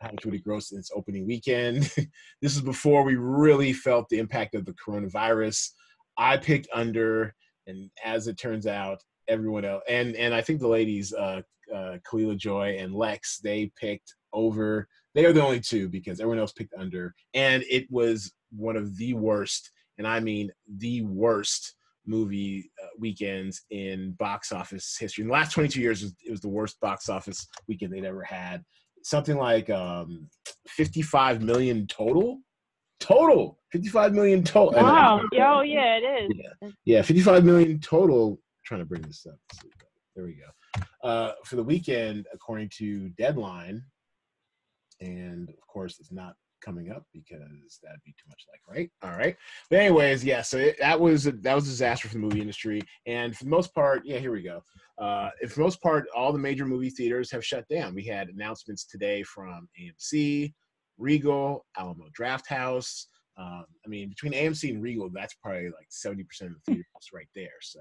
[0.00, 1.82] how much would it gross in its opening weekend.
[2.42, 5.70] this is before we really felt the impact of the coronavirus.
[6.18, 7.34] I picked under,
[7.66, 11.42] and as it turns out, everyone else and and I think the ladies, uh,
[11.74, 14.88] uh, Kalila Joy and Lex, they picked over.
[15.14, 18.96] They are the only two because everyone else picked under, and it was one of
[18.96, 21.74] the worst, and I mean the worst
[22.06, 25.22] movie uh, weekends in box office history.
[25.22, 28.62] In the last 22 years, it was, the worst box office weekend they'd ever had.
[29.04, 30.28] Something like um,
[30.68, 32.38] 55 million total.
[33.00, 34.80] Total 55 million total.
[34.80, 35.22] Wow.
[35.22, 36.30] oh, yeah, it is.
[36.36, 36.68] Yeah.
[36.84, 38.32] yeah, 55 million total.
[38.32, 39.38] I'm trying to bring this up.
[40.14, 41.08] There we go.
[41.08, 43.82] Uh, for the weekend, according to Deadline,
[45.00, 46.34] and of course, it's not
[46.64, 48.90] coming up because that'd be too much like right?
[49.02, 49.36] All right.
[49.70, 52.40] But anyways yeah so it, that was a, that was a disaster for the movie
[52.40, 52.82] industry.
[53.06, 54.62] And for the most part yeah here we go.
[54.98, 57.94] Uh for the most part all the major movie theaters have shut down.
[57.94, 60.52] We had announcements today from amc
[60.98, 63.06] regal alamo drafthouse
[63.38, 67.28] um, i mean between amc and regal that's probably like 70% of the theaters right
[67.34, 67.48] there.
[67.62, 67.80] So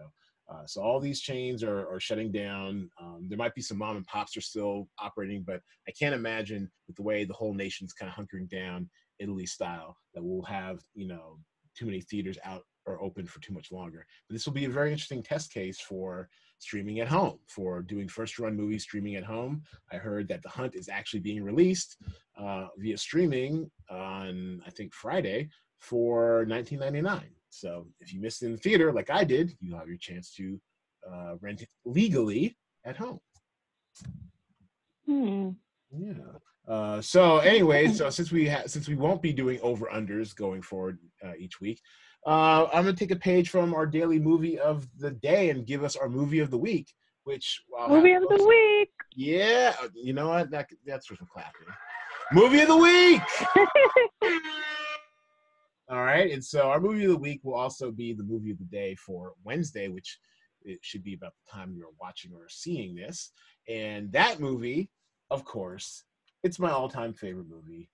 [0.50, 2.90] uh, so all these chains are, are shutting down.
[3.02, 6.70] Um, there might be some mom and pops are still operating, but I can't imagine
[6.88, 8.90] with the way the whole nation's kind of hunkering down
[9.20, 11.38] Italy style that we'll have you know
[11.78, 14.06] too many theaters out or open for too much longer.
[14.28, 16.30] But this will be a very interesting test case for
[16.60, 19.64] streaming at home, for doing first run movies streaming at home.
[19.92, 21.98] I heard that The Hunt is actually being released
[22.38, 27.22] uh, via streaming on I think Friday for 19.99.
[27.52, 30.34] So if you missed it in the theater, like I did, you'll have your chance
[30.36, 30.60] to
[31.10, 33.20] uh, rent it legally at home.
[35.06, 35.50] Hmm.
[35.96, 36.14] Yeah.
[36.68, 40.62] Uh, so, anyways, so since we ha- since we won't be doing over unders going
[40.62, 41.82] forward uh, each week,
[42.26, 45.84] uh, I'm gonna take a page from our daily movie of the day and give
[45.84, 46.94] us our movie of the week.
[47.24, 48.90] Which movie of the week?
[49.16, 50.50] Yeah, you know what?
[50.52, 51.68] That that's some clapping.
[52.32, 53.22] Movie of the week.
[55.92, 56.32] All right.
[56.32, 58.96] And so our movie of the week will also be the movie of the day
[58.96, 60.20] for Wednesday, which
[60.64, 63.32] it should be about the time you're watching or seeing this.
[63.68, 64.90] And that movie,
[65.32, 66.06] of course,
[66.44, 67.90] it's my all-time favorite movie.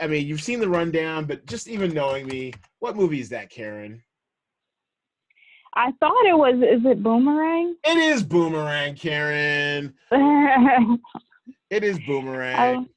[0.00, 3.50] I mean, you've seen the rundown, but just even knowing me, what movie is that,
[3.50, 4.02] Karen?
[5.74, 6.56] I thought it was.
[6.56, 7.76] Is it Boomerang?
[7.84, 9.94] It is Boomerang, Karen.
[11.70, 12.88] it is Boomerang.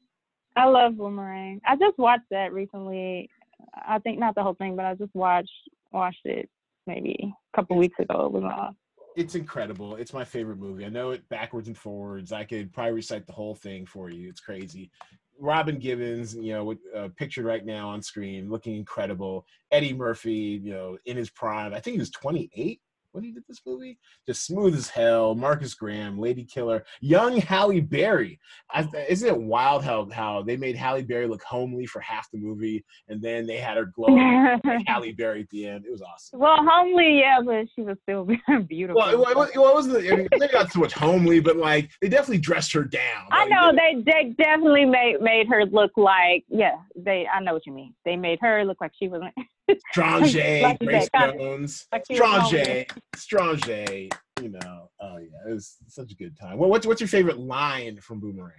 [0.55, 1.59] I, I love Boomerang.
[1.67, 3.29] I just watched that recently
[3.73, 5.51] I think not the whole thing, but I just watched
[5.91, 6.49] watched it
[6.87, 8.25] maybe a couple weeks ago.
[8.25, 8.75] It was on.
[9.15, 9.95] It's incredible.
[9.95, 10.85] It's my favorite movie.
[10.85, 12.31] I know it backwards and forwards.
[12.31, 14.29] I could probably recite the whole thing for you.
[14.29, 14.91] It's crazy.
[15.39, 19.45] Robin Givens, you know, uh, pictured right now on screen, looking incredible.
[19.71, 21.73] Eddie Murphy, you know, in his prime.
[21.73, 22.81] I think he was 28
[23.11, 23.97] when he did this movie.
[24.27, 25.35] Just smooth as hell.
[25.35, 28.39] Marcus Graham, Lady Killer, young Halle Berry.
[28.71, 32.37] I, isn't it wild how how they made Halle Berry look homely for half the
[32.37, 34.15] movie, and then they had her glow
[34.87, 35.85] Halle Berry at the end.
[35.85, 36.39] It was awesome.
[36.39, 38.27] Well, homely, yeah, but she was still
[38.67, 39.01] beautiful.
[39.01, 39.97] Well, well, it wasn't.
[39.97, 43.27] I mean, maybe not so much homely, but like they definitely dressed her down.
[43.31, 46.77] I know they they definitely made made her look like yeah.
[46.95, 47.93] They I know what you mean.
[48.05, 49.21] They made her look like she was.
[49.91, 50.33] Strange,
[50.83, 52.79] Grace Jones, Strange,
[53.15, 54.11] Strange.
[54.41, 56.57] You know, oh yeah, it was such a good time.
[56.57, 58.51] Well, what's what's your favorite line from Boomerang?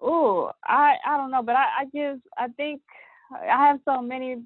[0.00, 2.80] Oh, I I don't know, but I I just I think
[3.32, 4.42] I have so many.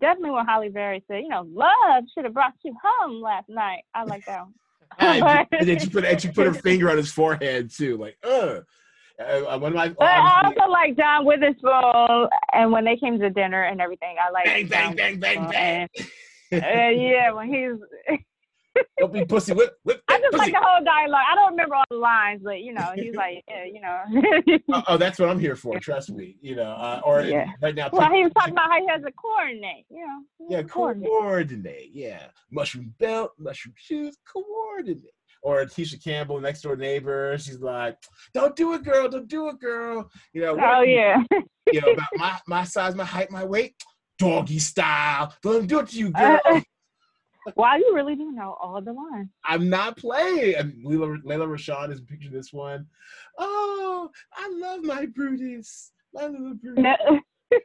[0.00, 3.82] Definitely when Halle Berry said, you know, love should have brought you home last night.
[3.92, 4.54] I like that one.
[4.98, 8.60] and then she put and she put her finger on his forehead too, like, uh.
[9.20, 9.88] Uh, one of my.
[9.88, 14.30] But I also like John Witherspoon, and when they came to dinner and everything, I
[14.30, 14.44] like.
[14.46, 15.88] Bang bang bang bang bang.
[16.52, 18.18] And, uh, yeah, when he's.
[18.98, 19.52] Don't be pussy.
[19.52, 20.38] Whip, whip I just pussy.
[20.38, 21.24] like the whole dialogue.
[21.30, 24.62] I don't remember all the lines, but you know, he's like, yeah, you know.
[24.72, 25.78] oh, oh, that's what I'm here for.
[25.80, 26.36] Trust me.
[26.40, 27.50] You know, uh, or yeah.
[27.60, 27.90] right now.
[27.92, 29.86] Well, he was talking about how he has a coordinate.
[29.90, 30.48] You know.
[30.48, 31.10] Yeah, coordinate.
[31.10, 31.90] coordinate.
[31.92, 37.36] Yeah, mushroom belt, mushroom shoes, coordinate or Tisha Campbell, next door neighbor.
[37.38, 37.96] She's like,
[38.34, 39.08] "Don't do it, girl.
[39.08, 40.58] Don't do it, girl." You know.
[40.60, 41.22] Oh yeah.
[41.72, 43.74] you know about my my size, my height, my weight,
[44.18, 45.34] doggy style.
[45.42, 46.38] Don't do it to you, girl.
[46.44, 46.60] Uh,
[47.56, 49.28] wow, you really do know all the lines.
[49.44, 50.54] I'm not playing.
[50.56, 52.86] And Lela, Lela Rochon is picturing this one.
[53.38, 55.92] Oh, I love my Brutus.
[56.12, 56.84] My little Brutus.
[56.84, 57.20] No.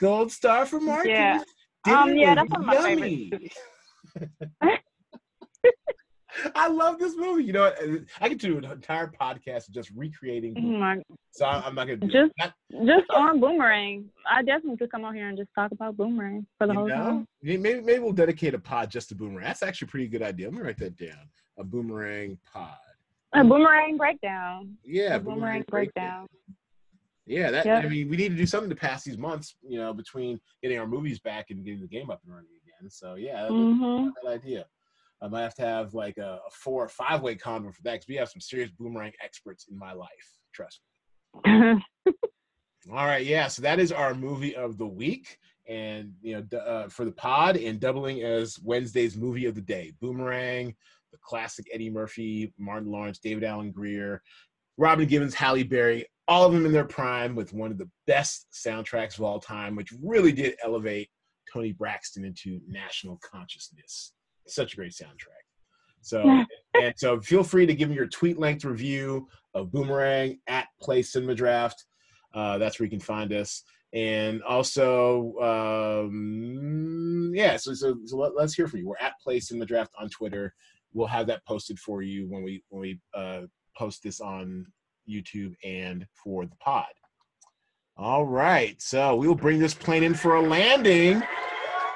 [0.00, 1.10] Gold star for Marcus.
[1.10, 1.42] Yeah.
[1.86, 3.56] um, yeah, that's one of my favorites.
[6.54, 7.44] I love this movie.
[7.44, 7.78] You know, what?
[8.20, 10.54] I could do an entire podcast just recreating.
[10.58, 12.32] Oh my- So I'm not gonna do Just-
[12.84, 14.08] Just on Boomerang.
[14.30, 16.88] I definitely could come out here and just talk about Boomerang for the you whole
[16.88, 17.28] know, time.
[17.42, 19.44] maybe maybe we'll dedicate a pod just to Boomerang.
[19.44, 20.46] That's actually a pretty good idea.
[20.46, 21.28] Let me write that down.
[21.58, 22.76] A Boomerang pod.
[23.34, 24.76] A Boomerang breakdown.
[24.84, 26.26] Yeah, a Boomerang breakdown.
[27.26, 27.84] Yeah, that Yep.
[27.84, 30.78] I mean, we need to do something to pass these months, you know, between getting
[30.78, 32.88] our movies back and getting the game up and running again.
[32.88, 34.66] So yeah, that's hmm a good idea.
[35.22, 37.92] I might have to have like a, a four or five way condom for that
[37.92, 40.08] because we have some serious boomerang experts in my life.
[40.52, 40.80] Trust
[41.44, 41.82] me.
[42.92, 43.48] All right, yeah.
[43.48, 45.38] So that is our movie of the week,
[45.68, 49.92] and you know, uh, for the pod, and doubling as Wednesday's movie of the day:
[50.00, 50.74] Boomerang,
[51.10, 54.22] the classic Eddie Murphy, Martin Lawrence, David Alan Grier,
[54.76, 58.46] Robin Givens, Halle Berry, all of them in their prime with one of the best
[58.52, 61.08] soundtracks of all time, which really did elevate
[61.52, 64.12] Toni Braxton into national consciousness.
[64.46, 65.46] Such a great soundtrack.
[66.02, 66.44] So,
[66.80, 71.02] and so feel free to give me your tweet length review of Boomerang at Play
[71.02, 71.84] Cinema Draft.
[72.32, 73.64] Uh, that's where you can find us.
[73.92, 78.86] And also, um, yeah, so, so, so let, us hear from you.
[78.86, 80.54] We're at Play Cinema Draft on Twitter.
[80.92, 83.42] We'll have that posted for you when we when we uh,
[83.76, 84.66] post this on
[85.08, 86.86] YouTube and for the pod.
[87.96, 91.22] All right, so we will bring this plane in for a landing.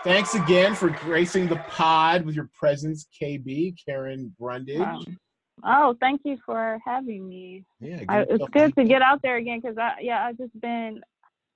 [0.04, 4.80] Thanks again for gracing the pod with your presence, KB Karen Brundage.
[4.80, 5.18] Um,
[5.64, 7.64] oh, thank you for having me.
[7.80, 11.00] Yeah, I, it's good to get out there again because I yeah I've just been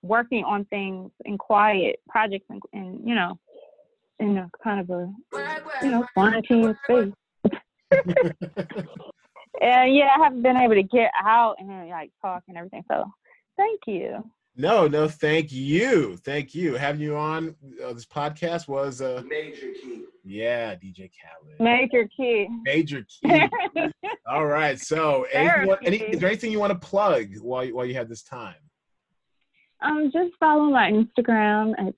[0.02, 3.38] working on things in quiet projects and, and you know
[4.20, 5.10] in a kind of a
[5.82, 7.12] you know quarantine space.
[9.60, 12.84] And yeah, I haven't been able to get out and like talk and everything.
[12.90, 13.04] So
[13.56, 14.28] thank you.
[14.56, 16.74] No, no, thank you, thank you.
[16.74, 20.04] Having you on uh, this podcast was uh, Major key.
[20.22, 22.48] yeah, DJ Khaled, Major key.
[22.62, 23.48] major key.
[24.28, 27.84] All right, so anything any, is there anything you want to plug while you, while
[27.84, 28.54] you have this time?
[29.80, 31.94] um, just follow my Instagram at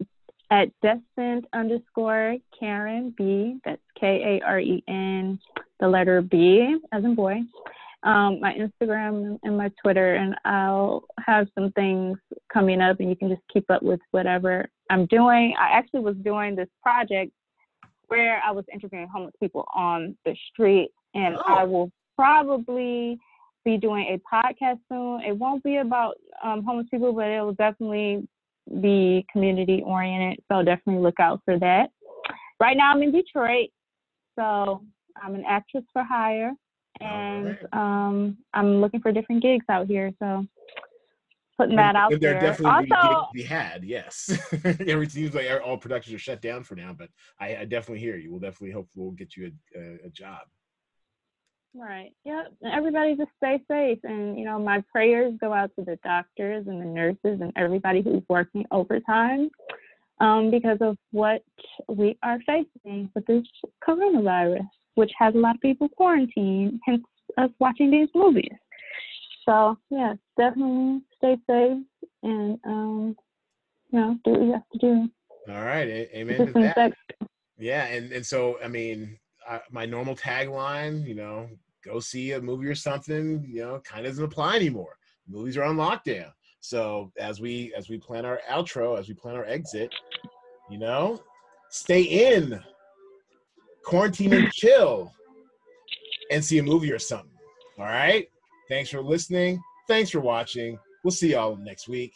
[0.50, 3.58] at destined underscore Karen B.
[3.64, 5.38] That's K A R E N,
[5.80, 7.42] the letter B as in boy.
[8.06, 12.16] Um, my Instagram and my Twitter, and I'll have some things
[12.52, 15.54] coming up, and you can just keep up with whatever I'm doing.
[15.58, 17.32] I actually was doing this project
[18.06, 21.66] where I was interviewing homeless people on the street, and I Oh.
[21.66, 23.18] will probably
[23.64, 25.22] be doing a podcast soon.
[25.22, 28.28] It won't be about um, homeless people, but it will definitely
[28.80, 30.42] be community oriented.
[30.50, 31.90] So definitely look out for that.
[32.60, 33.70] Right now I'm in Detroit,
[34.38, 34.82] so
[35.20, 36.52] I'm an actress for hire,
[37.00, 40.12] and um, I'm looking for different gigs out here.
[40.22, 40.46] So
[41.58, 42.40] putting that And- out and there there.
[42.40, 43.84] definitely Also, gigs be had.
[43.84, 47.08] Yes, it seems like all productions are shut down for now, but
[47.40, 48.30] I, I definitely hear you.
[48.30, 50.40] We'll definitely hope we'll get you a, a, a job.
[51.78, 52.12] Right.
[52.24, 52.54] Yep.
[52.62, 53.98] And everybody just stay safe.
[54.02, 58.00] And, you know, my prayers go out to the doctors and the nurses and everybody
[58.00, 59.50] who's working overtime
[60.20, 61.42] um, because of what
[61.88, 63.42] we are facing with this
[63.86, 64.66] coronavirus,
[64.96, 67.02] which has a lot of people quarantined, hence
[67.38, 68.50] us watching these movies.
[69.44, 71.78] So, yeah, definitely stay safe
[72.22, 73.16] and, um,
[73.90, 75.08] you know, do what you have to do.
[75.48, 76.92] All right, a- amen to that.
[77.58, 79.18] Yeah, and and so I mean,
[79.48, 81.48] I, my normal tagline, you know,
[81.84, 84.98] go see a movie or something, you know, kind of doesn't apply anymore.
[85.28, 86.32] Movies are on lockdown.
[86.60, 89.94] So as we as we plan our outro, as we plan our exit,
[90.68, 91.20] you know,
[91.70, 92.60] stay in,
[93.86, 95.12] quarantine and chill,
[96.30, 97.30] and see a movie or something.
[97.78, 98.28] All right.
[98.68, 99.62] Thanks for listening.
[99.86, 100.76] Thanks for watching.
[101.04, 102.12] We'll see y'all next week.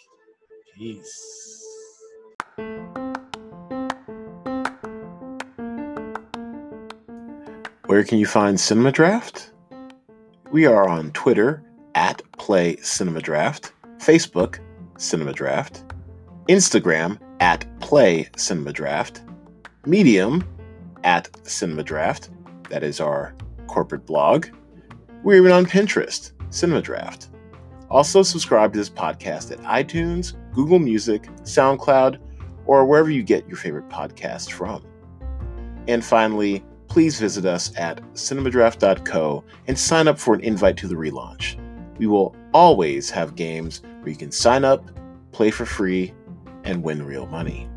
[0.77, 1.67] Peace.
[7.87, 9.53] Where can you find Cinema Draft?
[10.51, 11.63] We are on Twitter
[11.95, 14.59] at Play Cinema Draft, Facebook
[14.99, 15.85] Cinema Draft,
[16.49, 19.23] Instagram at Play Cinema Draft,
[19.87, 20.45] Medium
[21.05, 22.31] at Cinema Draft.
[22.69, 23.35] That is our
[23.67, 24.47] corporate blog.
[25.23, 27.29] We're even on Pinterest, Cinema Draft.
[27.91, 32.19] Also, subscribe to this podcast at iTunes, Google Music, SoundCloud,
[32.67, 34.85] or wherever you get your favorite podcast from.
[35.89, 40.95] And finally, please visit us at cinemadraft.co and sign up for an invite to the
[40.95, 41.57] relaunch.
[41.99, 44.91] We will always have games where you can sign up,
[45.33, 46.13] play for free,
[46.65, 47.70] and win real money.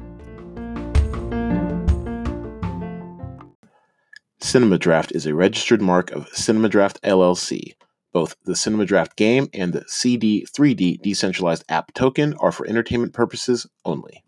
[4.53, 7.73] CinemaDraft is a registered mark of CinemaDraft LLC.
[8.13, 14.21] Both the CinemaDraft game and the CD3D decentralized app token are for entertainment purposes only.